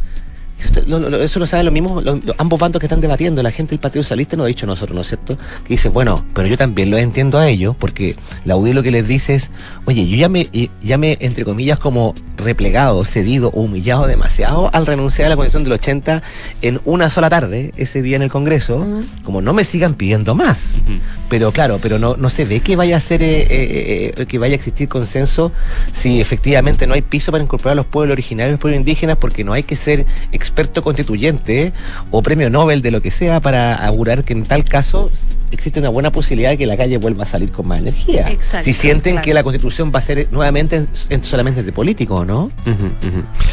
eso, 0.59 0.83
lo, 0.87 0.99
lo- 0.99 1.23
eso 1.23 1.39
lo 1.39 1.47
saben 1.47 1.67
los 1.67 1.73
mismos, 1.73 2.05
ambos 2.39 2.59
bandos 2.59 2.81
que 2.81 2.87
están 2.87 3.01
debatiendo. 3.01 3.43
La 3.43 3.51
gente 3.51 3.71
del 3.71 3.79
Partido 3.81 4.03
Socialista 4.03 4.37
no 4.37 4.45
ha 4.45 4.47
dicho 4.47 4.67
a 4.67 4.69
nosotros, 4.69 4.95
¿no 4.95 5.01
es 5.03 5.09
cierto? 5.09 5.37
Que 5.65 5.75
dice, 5.75 5.89
bueno, 5.89 6.25
pero 6.35 6.49
yo 6.49 6.57
también 6.57 6.91
lo 6.91 6.99
entiendo 6.99 7.39
a 7.39 7.49
ellos, 7.49 7.77
porque 7.79 8.17
la 8.45 8.57
UDI 8.57 8.73
lo 8.75 8.83
que 8.83 8.91
les 8.91 9.07
dice 9.07 9.35
es, 9.35 9.51
oye, 9.85 10.07
yo 10.09 10.17
ya 10.17 10.29
me, 10.29 10.49
ya 10.83 10.99
me 10.99 11.17
entre 11.21 11.45
comillas, 11.45 11.79
como 11.79 12.15
replegado, 12.37 13.03
cedido 13.05 13.49
o 13.55 13.63
humillado 13.63 14.07
demasiado 14.07 14.71
al 14.75 14.87
renunciar 14.87 15.27
a 15.27 15.29
la 15.31 15.37
Constitución 15.37 15.65
del 15.65 15.73
80 15.75 16.23
en 16.63 16.81
una 16.85 17.11
sola 17.11 17.31
tarde, 17.31 17.73
ese 17.77 18.03
día 18.03 18.17
en 18.17 18.23
el 18.23 18.31
Congreso, 18.31 18.87
como 19.25 19.41
no 19.41 19.53
me 19.53 19.65
sigan 19.65 19.95
pidiendo 19.95 20.35
más. 20.35 20.75
Pero 21.29 21.53
claro, 21.53 21.79
pero 21.83 21.99
no, 21.99 22.17
no 22.17 22.31
se 22.31 22.45
ve 22.45 22.61
que 22.61 22.77
vaya 22.77 22.97
a 22.97 23.01
ser 23.01 23.23
eh, 23.23 23.43
eh, 23.51 24.15
eh, 24.17 24.27
que 24.27 24.39
vaya 24.39 24.53
a 24.53 24.57
existir 24.57 24.89
consenso 24.89 25.51
si 25.93 26.21
efectivamente 26.21 26.87
no 26.87 26.95
hay 26.95 27.03
piso 27.03 27.33
para 27.33 27.43
incorporar 27.43 27.73
a 27.73 27.75
los 27.77 27.87
pueblos 27.87 28.13
originarios, 28.13 28.53
los 28.53 28.61
pueblos 28.61 28.79
indígenas, 28.81 29.17
porque 29.17 29.43
no 29.45 29.53
hay 29.53 29.63
que 29.65 29.77
ser 29.77 30.07
experto 30.47 30.83
constituyente 30.83 31.73
o 32.11 32.23
premio 32.23 32.51
Nobel 32.51 32.83
de 32.83 32.93
lo 32.93 33.03
que 33.03 33.11
sea 33.11 33.41
para 33.41 33.75
augurar 33.75 34.23
que 34.23 34.33
en 34.33 34.45
tal 34.45 34.63
caso 34.65 35.11
existe 35.57 35.81
una 35.81 35.89
buena 35.89 36.13
posibilidad 36.13 36.51
de 36.51 36.59
que 36.59 36.67
la 36.67 36.77
calle 36.77 36.99
vuelva 36.99 37.25
a 37.25 37.27
salir 37.27 37.51
con 37.51 37.67
más 37.67 37.81
energía. 37.81 38.31
Exacto, 38.31 38.65
si 38.65 38.73
sienten 38.73 39.15
claro. 39.15 39.25
que 39.25 39.35
la 39.35 39.43
constitución 39.43 39.91
va 39.95 39.99
a 39.99 40.03
ser 40.03 40.29
nuevamente 40.31 40.77
en- 40.77 40.89
en- 41.11 41.25
solamente 41.25 41.63
de 41.63 41.73
político, 41.73 42.25
¿no? 42.25 42.51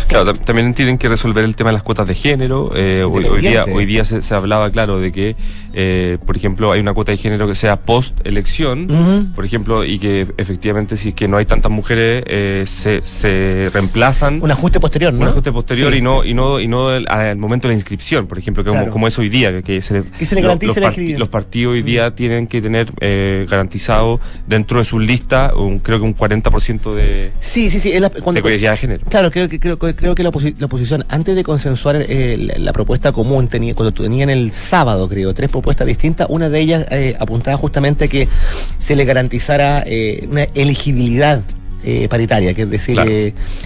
Claro, 0.07 0.31
tam- 0.33 0.39
también 0.43 0.73
tienen 0.73 0.97
que 0.97 1.09
resolver 1.09 1.43
el 1.43 1.55
tema 1.55 1.69
de 1.71 1.73
las 1.75 1.83
cuotas 1.83 2.07
de 2.07 2.15
género. 2.15 2.71
eh, 2.75 3.03
hoy, 3.03 3.23
hoy 3.25 3.41
día, 3.41 3.49
Independiente. 3.51 3.71
hoy 3.73 3.85
día 3.85 4.05
se, 4.05 4.21
se 4.21 4.33
hablaba, 4.35 4.69
claro, 4.71 4.99
de 4.99 5.11
que, 5.11 5.35
eh, 5.73 6.17
por 6.25 6.35
ejemplo, 6.37 6.71
hay 6.71 6.79
una 6.79 6.93
cuota 6.93 7.11
de 7.11 7.17
género 7.17 7.47
que 7.47 7.55
sea 7.55 7.77
post-elección, 7.77 9.31
por 9.35 9.45
ejemplo, 9.45 9.83
y 9.83 9.99
que 9.99 10.27
efectivamente, 10.37 10.97
si 10.97 11.09
es 11.09 11.15
que 11.15 11.27
no 11.27 11.37
hay 11.37 11.45
tantas 11.45 11.71
mujeres, 11.71 12.23
eh, 12.27 12.63
se, 12.67 13.01
se 13.03 13.69
reemplazan. 13.73 14.41
Un 14.41 14.51
ajuste 14.51 14.79
posterior, 14.79 15.13
¿no? 15.13 15.21
un 15.21 15.27
ajuste 15.29 15.51
posterior 15.51 15.91
Sí. 15.91 15.99
y 15.99 16.01
no 16.01 16.23
y 16.23 16.33
no 16.33 16.59
y 16.59 16.67
no 16.67 16.91
el- 16.93 17.07
al 17.07 17.37
momento 17.37 17.67
de 17.67 17.73
la 17.73 17.75
inscripción 17.75 18.27
por 18.27 18.37
ejemplo 18.37 18.63
que 18.63 18.69
como, 18.69 18.81
Claro. 18.81 18.91
como 18.93 19.07
es 19.07 19.17
hoy 19.19 19.29
día 19.29 19.51
que, 19.51 19.63
que 19.63 19.81
se, 19.81 20.03
Que 20.17 20.25
se 20.25 20.35
le 20.35 20.41
lo- 20.41 20.47
garantice 20.49 20.79
los, 20.79 20.87
inscripción. 20.89 21.19
los 21.19 21.29
partidos 21.29 21.73
hoy 21.73 21.81
día 21.81 21.92
tienen 22.15 22.47
que 22.47 22.61
tener 22.61 22.89
eh, 23.01 23.45
garantizado 23.49 24.19
dentro 24.47 24.79
de 24.79 24.85
sus 24.85 25.01
listas 25.01 25.53
un, 25.53 25.79
creo 25.79 25.99
que 25.99 26.05
un 26.05 26.15
40% 26.15 26.91
de, 26.93 27.31
Sí, 27.39 27.69
sí, 27.69 27.79
sí. 27.79 27.91
es 27.91 28.01
la- 28.01 28.09
cuando- 28.09 28.41
de 28.41 28.57
de 28.57 28.77
género 28.77 29.05
Claro, 29.09 29.31
creo 29.31 29.47
que 29.47 29.59
creo, 29.59 29.77
que- 29.79 29.95
creo 29.95 30.15
que 30.15 30.23
la, 30.23 30.31
oposi- 30.31 30.55
la 30.57 30.65
oposición, 30.65 31.05
antes 31.09 31.35
de 31.35 31.43
consensuar 31.43 32.05
eh, 32.07 32.37
la, 32.39 32.57
la 32.57 32.73
propuesta 32.73 33.11
común, 33.11 33.47
tenía, 33.47 33.73
cuando 33.75 33.91
tenían 33.93 34.29
el 34.29 34.51
sábado, 34.51 35.07
creo, 35.07 35.33
tres 35.33 35.49
propuestas 35.51 35.87
distintas, 35.87 36.27
una 36.29 36.49
de 36.49 36.59
ellas 36.59 36.85
eh, 36.91 37.15
apuntaba 37.19 37.57
justamente 37.57 38.05
a 38.05 38.07
que 38.07 38.27
se 38.79 38.95
le 38.95 39.05
garantizara 39.05 39.83
eh, 39.85 40.27
una 40.29 40.43
elegibilidad 40.53 41.41
eh, 41.83 42.07
paritaria, 42.09 42.53
que 42.53 42.61
es 42.63 42.69
decir, 42.69 42.95
Claro. 42.95 43.11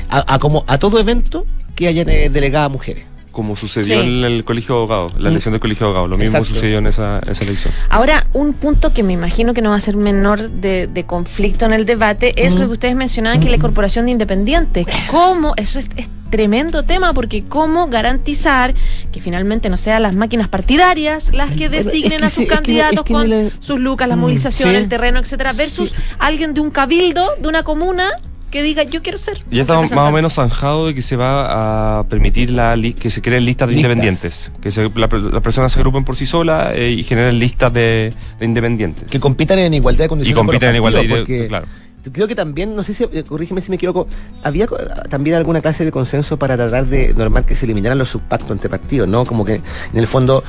a, 0.09 0.33
a 0.35 0.39
como 0.39 0.63
a 0.67 0.77
todo 0.79 0.99
evento 0.99 1.45
que 1.75 1.87
hayan 1.87 2.09
eh, 2.09 2.29
delegadas 2.29 2.71
mujeres. 2.71 3.05
Como 3.37 3.55
sucedió 3.55 4.01
Sí. 4.01 4.07
en 4.07 4.23
el 4.23 4.43
colegio 4.43 4.73
de 4.73 4.79
abogados, 4.79 5.13
la 5.13 5.29
Mm. 5.29 5.33
elección 5.33 5.51
del 5.53 5.61
colegio 5.61 5.85
de 5.85 5.89
abogados. 5.91 6.09
Lo 6.09 6.17
mismo 6.17 6.39
Exacto. 6.39 6.55
sucedió 6.55 6.79
en 6.79 6.87
esa, 6.87 7.19
esa 7.29 7.43
elección. 7.43 7.71
Ahora, 7.87 8.25
un 8.33 8.53
punto 8.53 8.91
que 8.93 9.03
me 9.03 9.13
imagino 9.13 9.53
que 9.53 9.61
no 9.61 9.69
va 9.69 9.75
a 9.75 9.79
ser 9.79 9.95
menor 9.95 10.49
de, 10.49 10.87
de 10.87 11.05
conflicto 11.05 11.65
en 11.65 11.73
el 11.73 11.85
debate 11.85 12.33
es 12.47 12.55
lo 12.55 12.65
que 12.65 12.73
ustedes 12.73 12.95
mencionaban, 12.95 13.39
que 13.39 13.51
la 13.51 13.57
incorporación 13.57 14.05
de 14.07 14.11
independientes. 14.13 14.87
¿Cómo? 15.11 15.53
Eso 15.55 15.77
es, 15.77 15.87
es 15.97 16.07
tremendo 16.31 16.81
tema, 16.83 17.13
porque 17.13 17.43
¿cómo 17.43 17.87
garantizar 17.89 18.73
que 19.11 19.21
finalmente 19.21 19.69
no 19.69 19.77
sean 19.77 20.01
las 20.01 20.15
máquinas 20.15 20.47
partidarias 20.49 21.31
las 21.31 21.51
que 21.51 21.65
es 21.65 21.71
designen 21.71 22.17
que 22.19 22.25
a 22.25 22.29
sí, 22.29 22.35
sus 22.37 22.43
es 22.45 22.49
que- 22.49 22.55
candidatos 22.55 22.97
es 22.99 23.03
que 23.05 23.13
con 23.13 23.29
le- 23.29 23.51
sus 23.59 23.79
lucas, 23.79 24.09
la 24.09 24.15
Mm, 24.15 24.19
movilización, 24.21 24.71
sí. 24.71 24.75
el 24.75 24.89
terreno, 24.89 25.19
etcétera, 25.19 25.53
versus 25.53 25.89
Sí. 25.91 25.95
alguien 26.17 26.55
de 26.55 26.61
un 26.61 26.71
cabildo, 26.71 27.29
de 27.39 27.47
una 27.47 27.61
comuna, 27.63 28.09
que 28.51 28.61
diga, 28.63 28.83
yo 28.83 29.01
quiero 29.01 29.17
ser. 29.17 29.37
Ya 29.51 29.61
está 29.61 29.73
más 29.73 29.79
o 29.79 29.81
representante"? 29.83 30.11
menos 30.15 30.33
zanjado 30.33 30.87
de 30.87 30.95
que 30.95 31.01
se 31.01 31.15
va 31.17 31.99
a 31.99 32.03
permitir 32.03 32.49
la 32.51 32.75
li- 32.75 32.93
que 32.93 33.09
se 33.11 33.21
creen 33.21 33.43
listas 33.45 33.67
de 33.67 33.75
Listas. 33.75 33.89
independientes, 33.91 34.51
que 34.61 34.71
se- 34.71 34.89
la- 34.95 35.07
las 35.31 35.41
personas 35.43 35.71
se 35.71 35.79
agrupen 35.79 36.03
por 36.05 36.15
sí 36.15 36.25
solas 36.25 36.71
eh, 36.75 36.91
y 36.91 37.03
generen 37.03 37.37
listas 37.39 37.73
de, 37.73 38.13
de 38.39 38.45
independientes. 38.45 39.09
Que 39.09 39.19
compitan 39.19 39.59
en 39.59 39.73
igualdad 39.73 40.05
de 40.05 40.09
condiciones. 40.09 40.31
y 40.31 40.45
compiten 40.45 40.69
en 40.69 40.75
igualdad 40.77 41.01
de 41.01 41.09
porque- 41.09 41.47
claro. 41.47 41.67
Creo 42.13 42.25
que 42.25 42.35
también, 42.35 42.73
no 42.73 42.83
sé 42.83 42.93
si, 42.93 43.05
corrígeme 43.23 43.59
si 43.59 43.69
me 43.69 43.75
equivoco, 43.75 44.07
había 44.41 44.65
también 45.09 45.35
alguna 45.35 45.59
clase 45.59 45.83
de 45.83 45.91
consenso 45.91 46.37
para 46.39 46.55
tratar 46.55 46.85
de 46.85 47.13
normal 47.13 47.43
que 47.43 47.53
se 47.53 47.65
eliminaran 47.65 47.97
los 47.97 48.07
subpactos 48.07 48.51
entre 48.51 48.69
partidos, 48.69 49.09
¿no? 49.09 49.25
Como 49.25 49.43
que 49.43 49.55
en 49.55 49.61
el 49.99 50.07
fondo 50.07 50.41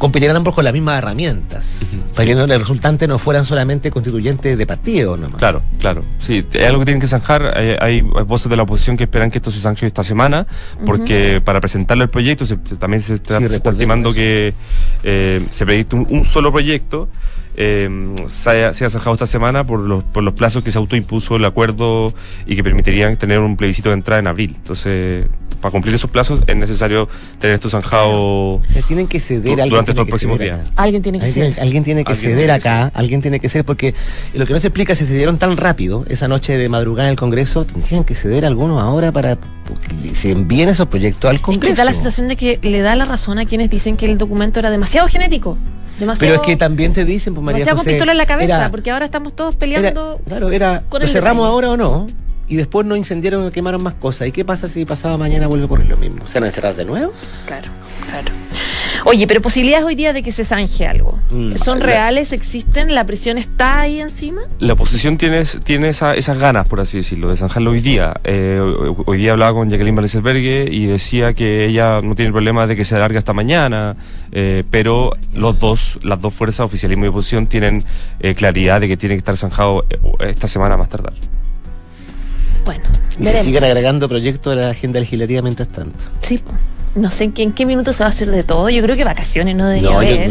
compitieran 0.00 0.34
ambos 0.38 0.54
con 0.54 0.64
las 0.64 0.72
mismas 0.72 0.96
herramientas, 0.98 1.80
para 2.14 2.24
que 2.26 2.34
no, 2.34 2.44
el 2.44 2.58
resultante 2.58 3.06
no 3.06 3.18
fueran 3.18 3.44
solamente 3.44 3.90
constituyentes 3.90 4.56
de 4.56 4.66
partido 4.66 5.16
nomás. 5.16 5.36
Claro, 5.36 5.60
claro. 5.78 6.02
Sí, 6.18 6.42
es 6.54 6.64
algo 6.66 6.78
que 6.80 6.86
tienen 6.86 7.00
que 7.02 7.06
zanjar. 7.06 7.56
Hay, 7.56 7.76
hay 7.78 8.00
voces 8.00 8.48
de 8.48 8.56
la 8.56 8.62
oposición 8.62 8.96
que 8.96 9.04
esperan 9.04 9.30
que 9.30 9.36
esto 9.38 9.50
se 9.50 9.60
zanje 9.60 9.84
esta 9.86 10.02
semana, 10.02 10.46
porque 10.86 11.42
para 11.44 11.60
presentarle 11.60 12.04
el 12.04 12.10
proyecto 12.10 12.46
se- 12.46 12.56
también 12.56 13.02
se 13.02 13.14
está, 13.14 13.38
Sí, 13.38 13.46
se 13.48 13.56
está 13.56 13.70
recordemos. 13.70 13.74
estimando 13.74 14.14
que 14.14 14.54
eh, 15.04 15.46
se 15.50 15.64
proyecte 15.66 15.96
un, 15.96 16.06
un 16.08 16.24
solo 16.24 16.50
proyecto. 16.50 17.08
Eh, 17.56 17.88
se 18.28 18.40
se 18.74 18.84
haya 18.84 18.90
zanjado 18.90 19.14
esta 19.14 19.26
semana 19.26 19.64
por 19.64 19.80
los, 19.80 20.02
por 20.04 20.22
los 20.22 20.34
plazos 20.34 20.62
que 20.64 20.70
se 20.70 20.78
autoimpuso 20.78 21.36
el 21.36 21.44
acuerdo 21.44 22.12
y 22.46 22.56
que 22.56 22.62
permitirían 22.64 23.16
tener 23.16 23.40
un 23.40 23.56
plebiscito 23.56 23.90
de 23.90 23.94
entrada 23.96 24.20
en 24.20 24.26
abril. 24.26 24.54
Entonces, 24.56 25.26
para 25.60 25.72
cumplir 25.72 25.94
esos 25.94 26.08
plazos 26.10 26.42
es 26.46 26.56
necesario 26.56 27.06
tener 27.38 27.56
esto 27.56 27.68
zanjado 27.68 28.10
O 28.14 28.62
sea, 28.72 28.80
tienen 28.80 29.06
que 29.06 29.20
ceder 29.20 29.60
alguien 29.60 29.68
durante 29.68 29.92
tiene 29.92 29.94
todo 29.96 30.02
el 30.02 30.06
que 30.06 30.10
próximo 30.10 30.36
ceder 30.38 30.54
día. 30.54 30.62
acá. 30.62 30.72
Alguien 30.76 31.02
tiene 31.02 31.18
que 31.18 31.26
Alguien, 31.26 31.52
ser. 31.52 31.62
alguien 31.62 31.84
tiene 31.84 32.04
que 32.04 32.12
Alguien 32.12 32.24
ceder 32.32 32.46
tiene 32.46 32.60
que 32.62 32.68
acá, 32.68 32.92
alguien 32.94 33.20
tiene 33.20 33.40
que 33.40 33.48
ceder, 33.50 33.64
porque 33.66 33.94
lo 34.32 34.46
que 34.46 34.54
no 34.54 34.60
se 34.60 34.68
explica 34.68 34.94
es 34.94 34.98
si 35.00 35.04
se 35.04 35.14
dieron 35.14 35.36
tan 35.36 35.56
rápido 35.58 36.06
esa 36.08 36.28
noche 36.28 36.56
de 36.56 36.68
madrugada 36.70 37.08
en 37.08 37.12
el 37.12 37.18
Congreso, 37.18 37.66
tendrían 37.66 38.04
que 38.04 38.14
ceder 38.14 38.46
algunos 38.46 38.80
ahora 38.82 39.12
para 39.12 39.36
que 39.36 40.14
se 40.14 40.30
envíen 40.30 40.70
esos 40.70 40.86
proyectos 40.88 41.28
al 41.28 41.36
Es 41.36 41.42
Congreso. 41.42 41.66
que 41.74 41.76
da 41.76 41.84
la 41.84 41.92
sensación 41.92 42.28
de 42.28 42.36
que 42.36 42.58
le 42.62 42.80
da 42.80 42.96
la 42.96 43.04
razón 43.04 43.38
a 43.38 43.44
quienes 43.44 43.68
dicen 43.68 43.98
que 43.98 44.06
el 44.06 44.16
documento 44.16 44.60
era 44.60 44.70
demasiado 44.70 45.08
genético. 45.08 45.58
Demasiado, 46.00 46.18
Pero 46.18 46.34
es 46.42 46.46
que 46.46 46.56
también 46.56 46.92
te 46.92 47.04
dicen, 47.04 47.34
pues 47.34 47.44
María 47.44 47.64
José, 47.76 47.90
pistola 47.90 48.12
en 48.12 48.18
la 48.18 48.26
cabeza, 48.26 48.56
era- 48.56 48.70
porque 48.70 48.90
ahora 48.90 49.04
estamos 49.04 49.34
todos 49.36 49.54
era- 49.54 49.60
peleando. 49.60 50.20
claro, 50.26 50.50
era, 50.50 50.82
con 50.88 51.00
¿lo 51.00 51.06
el 51.06 51.12
cerramos 51.12 51.44
detalle. 51.44 51.52
ahora 51.66 51.70
o 51.70 51.76
no? 51.76 52.06
y 52.48 52.56
después 52.56 52.84
no 52.84 52.96
incendiaron 52.96 53.46
o 53.46 53.50
quemaron 53.52 53.80
más 53.80 53.94
cosas. 53.94 54.26
¿Y 54.26 54.32
qué 54.32 54.44
pasa 54.44 54.68
si 54.68 54.84
pasado 54.84 55.16
mañana 55.16 55.46
vuelve 55.46 55.62
a 55.62 55.66
ocurrir 55.66 55.86
lo 55.88 55.96
mismo? 55.96 56.26
¿Se 56.26 56.34
van 56.34 56.44
a 56.44 56.46
encerrar 56.48 56.74
de 56.74 56.84
nuevo? 56.84 57.12
Claro, 57.46 57.68
claro. 58.08 58.32
Oye, 59.04 59.26
pero 59.26 59.40
posibilidades 59.40 59.84
hoy 59.86 59.94
día 59.94 60.12
de 60.12 60.22
que 60.22 60.30
se 60.32 60.44
zanje 60.44 60.86
algo. 60.86 61.18
Mm, 61.30 61.52
¿Son 61.56 61.78
la- 61.80 61.86
reales? 61.86 62.32
¿Existen? 62.32 62.94
¿La 62.94 63.04
presión 63.04 63.38
está 63.38 63.80
ahí 63.80 64.00
encima? 64.00 64.42
La 64.58 64.74
oposición 64.74 65.16
tiene, 65.16 65.44
tiene 65.64 65.88
esa- 65.88 66.14
esas 66.14 66.38
ganas, 66.38 66.68
por 66.68 66.80
así 66.80 66.98
decirlo, 66.98 67.30
de 67.30 67.36
zanjarlo 67.36 67.70
hoy 67.70 67.80
día. 67.80 68.14
Eh, 68.24 68.60
hoy, 69.06 69.18
día 69.18 69.32
hablaba 69.32 69.52
con 69.54 69.70
Jacqueline 69.70 69.94
Valenciabergue 69.96 70.68
y 70.70 70.86
decía 70.86 71.32
que 71.34 71.66
ella 71.66 72.00
no 72.02 72.14
tiene 72.14 72.30
problema 72.32 72.66
de 72.66 72.76
que 72.76 72.84
se 72.84 72.96
alargue 72.96 73.18
hasta 73.18 73.32
mañana, 73.32 73.96
eh, 74.32 74.64
pero 74.70 75.12
los 75.34 75.58
dos, 75.58 75.98
las 76.02 76.20
dos 76.20 76.34
fuerzas, 76.34 76.60
oficialismo 76.60 77.04
y 77.06 77.08
oposición, 77.08 77.46
tienen 77.46 77.82
eh, 78.20 78.34
claridad 78.34 78.80
de 78.80 78.88
que 78.88 78.96
tiene 78.96 79.14
que 79.14 79.20
estar 79.20 79.36
zanjado 79.36 79.84
eh, 79.88 79.96
esta 80.28 80.46
semana 80.46 80.76
más 80.76 80.88
tardar. 80.88 81.14
Bueno, 82.64 82.84
Y 83.12 83.14
se 83.16 83.22
veremos. 83.24 83.46
siguen 83.46 83.64
agregando 83.64 84.08
proyectos 84.08 84.52
a 84.52 84.56
la 84.56 84.70
agenda 84.70 85.00
legislativa 85.00 85.40
mientras 85.42 85.68
tanto. 85.68 85.98
Sí. 86.20 86.40
No 86.94 87.10
sé 87.10 87.24
en 87.24 87.32
qué, 87.32 87.42
en 87.44 87.52
qué 87.52 87.66
minuto 87.66 87.92
se 87.92 88.02
va 88.02 88.06
a 88.08 88.10
hacer 88.10 88.30
de 88.30 88.42
todo. 88.42 88.68
Yo 88.70 88.82
creo 88.82 88.96
que 88.96 89.04
vacaciones 89.04 89.54
no 89.56 89.66
debería 89.68 89.90
No, 89.90 90.02
yo, 90.02 90.08
haber. 90.08 90.30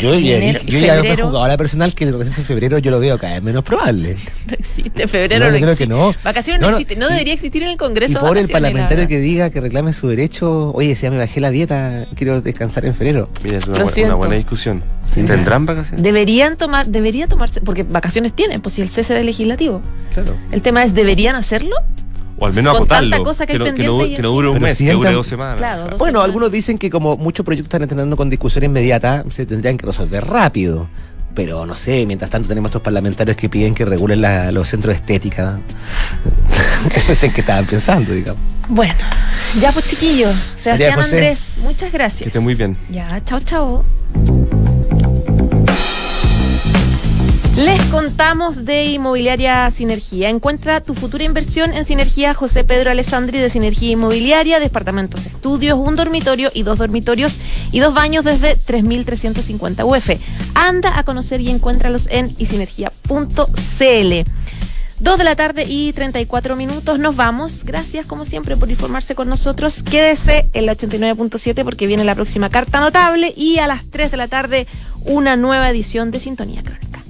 yo, 0.00 0.14
ya 0.18 0.36
Enero- 0.36 0.58
dije- 0.60 0.70
yo 0.72 0.78
ya 0.80 0.94
he 0.94 1.02
febrero. 1.02 1.26
jugado 1.26 1.44
a 1.44 1.48
la 1.48 1.56
personal 1.56 1.94
que 1.94 2.04
el 2.04 2.18
receso 2.18 2.40
en 2.40 2.46
febrero 2.46 2.78
yo 2.78 2.90
lo 2.90 2.98
veo 3.00 3.16
cada 3.18 3.34
vez 3.34 3.42
menos 3.42 3.62
probable. 3.64 4.16
No 4.46 4.52
existe, 4.58 5.08
febrero 5.08 5.38
No, 5.46 5.50
no, 5.52 5.56
yo 5.56 5.60
creo 5.62 5.72
existe. 5.72 5.84
que 5.84 5.88
no. 5.88 6.14
Vacaciones 6.22 6.60
no, 6.60 6.66
No, 6.66 6.70
no, 6.72 6.76
existe. 6.78 6.96
No 6.96 7.06
y- 7.08 7.12
debería 7.12 7.32
existir 7.34 7.62
en 7.62 7.68
el 7.68 7.74
Y 7.74 7.78
Congreso. 7.78 8.20
por 8.20 8.36
el 8.36 8.44
vacaciones, 8.44 8.50
la 8.50 8.54
parlamentario 8.60 9.08
que 9.08 9.18
diga 9.20 9.50
que 9.50 9.60
reclame 9.60 9.92
su 9.92 10.08
derecho, 10.08 10.72
oye, 10.74 10.94
si 10.96 11.02
ya 11.04 11.10
me 11.10 11.16
bajé 11.18 11.40
la 11.40 11.50
dieta, 11.50 12.06
quiero 12.14 12.40
descansar 12.42 12.84
en 12.84 12.94
febrero. 12.94 13.28
Mira, 13.42 13.58
es 13.58 13.66
una, 13.66 13.78
Lo 14.08 14.16
buena 14.18 14.34
discusión. 14.34 14.82
Sí. 15.08 15.22
¿Tendrán 15.22 15.64
vacaciones? 15.64 16.02
Deberían 16.02 16.56
tomar, 16.56 16.86
debería 16.88 17.26
tomarse, 17.28 17.60
porque 17.60 17.84
vacaciones 17.84 18.32
tienen, 18.34 18.60
pues 18.60 18.74
si 18.74 18.82
el 18.82 18.88
cese 18.88 19.14
del 19.14 19.26
legislativo. 19.26 19.80
Claro. 20.12 20.34
El 20.50 20.60
tema 20.60 20.82
es, 20.84 20.94
¿deberían 20.94 21.36
hacerlo? 21.36 21.76
O 22.38 22.46
al 22.46 22.52
menos 22.54 22.72
Con 22.72 22.82
acotarlo. 22.82 23.10
tanta 23.10 23.24
cosa 23.24 23.46
que 23.46 23.52
hay 23.52 23.58
no, 23.58 23.64
pendiente 23.66 23.92
no, 23.96 24.04
y 24.06 24.16
que 24.16 24.22
no 24.22 24.28
dure 24.30 24.48
un 24.48 24.60
mes, 24.60 24.76
si 24.78 24.86
que 24.86 24.92
dure 24.92 25.12
dos 25.12 25.26
semanas. 25.26 25.56
Claro, 25.58 25.82
dos 25.82 25.98
Bueno, 25.98 26.06
semanas. 26.18 26.24
algunos 26.24 26.52
dicen 26.52 26.78
que 26.78 26.90
como 26.90 27.16
muchos 27.16 27.44
proyectos 27.46 27.68
están 27.68 27.82
entrando 27.82 28.16
con 28.16 28.28
discusión 28.30 28.64
inmediata, 28.64 29.24
se 29.30 29.46
tendrían 29.46 29.76
que 29.76 29.86
resolver 29.86 30.24
rápido. 30.26 30.88
Pero 31.34 31.66
no 31.66 31.74
sé, 31.74 32.06
mientras 32.06 32.30
tanto 32.30 32.46
tenemos 32.48 32.68
estos 32.70 32.82
parlamentarios 32.82 33.36
que 33.36 33.48
piden 33.48 33.74
que 33.74 33.84
regulen 33.84 34.20
la- 34.22 34.52
los 34.52 34.68
centros 34.68 34.94
de 34.94 35.00
estética. 35.00 35.58
no 37.08 37.14
sé 37.14 37.26
en 37.26 37.32
qué 37.32 37.40
estaban 37.40 37.64
pensando, 37.66 38.12
digamos. 38.12 38.40
Bueno, 38.68 38.94
ya 39.60 39.72
pues 39.72 39.86
chiquillos. 39.88 40.34
Sebastián. 40.56 40.98
Andrés, 40.98 41.54
muchas 41.62 41.92
gracias. 41.92 42.22
Que 42.22 42.28
esté 42.28 42.40
muy 42.40 42.54
bien. 42.54 42.76
Ya, 42.90 43.20
chao, 43.24 43.40
chao. 43.40 43.84
Les 47.56 47.80
contamos 47.84 48.64
de 48.64 48.86
Inmobiliaria 48.86 49.70
Sinergia. 49.70 50.28
Encuentra 50.28 50.80
tu 50.80 50.94
futura 50.94 51.22
inversión 51.22 51.72
en 51.72 51.86
Sinergia 51.86 52.34
José 52.34 52.64
Pedro 52.64 52.90
Alessandri 52.90 53.38
de 53.38 53.48
Sinergia 53.48 53.90
Inmobiliaria, 53.90 54.58
departamentos, 54.58 55.24
estudios, 55.26 55.78
un 55.78 55.94
dormitorio 55.94 56.50
y 56.52 56.64
dos 56.64 56.78
dormitorios 56.78 57.36
y 57.70 57.78
dos 57.78 57.94
baños 57.94 58.24
desde 58.24 58.56
3.350 58.56 59.84
UF. 59.84 60.20
Anda 60.56 60.98
a 60.98 61.04
conocer 61.04 61.40
y 61.40 61.50
encuéntralos 61.50 62.08
en 62.10 62.26
isinergia.cl. 62.38 64.30
Dos 64.98 65.18
de 65.18 65.24
la 65.24 65.36
tarde 65.36 65.64
y 65.68 65.92
34 65.92 66.56
minutos. 66.56 66.98
Nos 66.98 67.14
vamos. 67.14 67.62
Gracias, 67.62 68.06
como 68.06 68.24
siempre, 68.24 68.56
por 68.56 68.68
informarse 68.68 69.14
con 69.14 69.28
nosotros. 69.28 69.84
Quédese 69.84 70.50
en 70.54 70.66
la 70.66 70.76
89.7 70.76 71.62
porque 71.62 71.86
viene 71.86 72.04
la 72.04 72.16
próxima 72.16 72.50
carta 72.50 72.80
notable 72.80 73.32
y 73.36 73.58
a 73.58 73.68
las 73.68 73.88
3 73.90 74.10
de 74.10 74.16
la 74.16 74.26
tarde 74.26 74.66
una 75.04 75.36
nueva 75.36 75.70
edición 75.70 76.10
de 76.10 76.18
Sintonía 76.18 76.64
Crónica. 76.64 77.03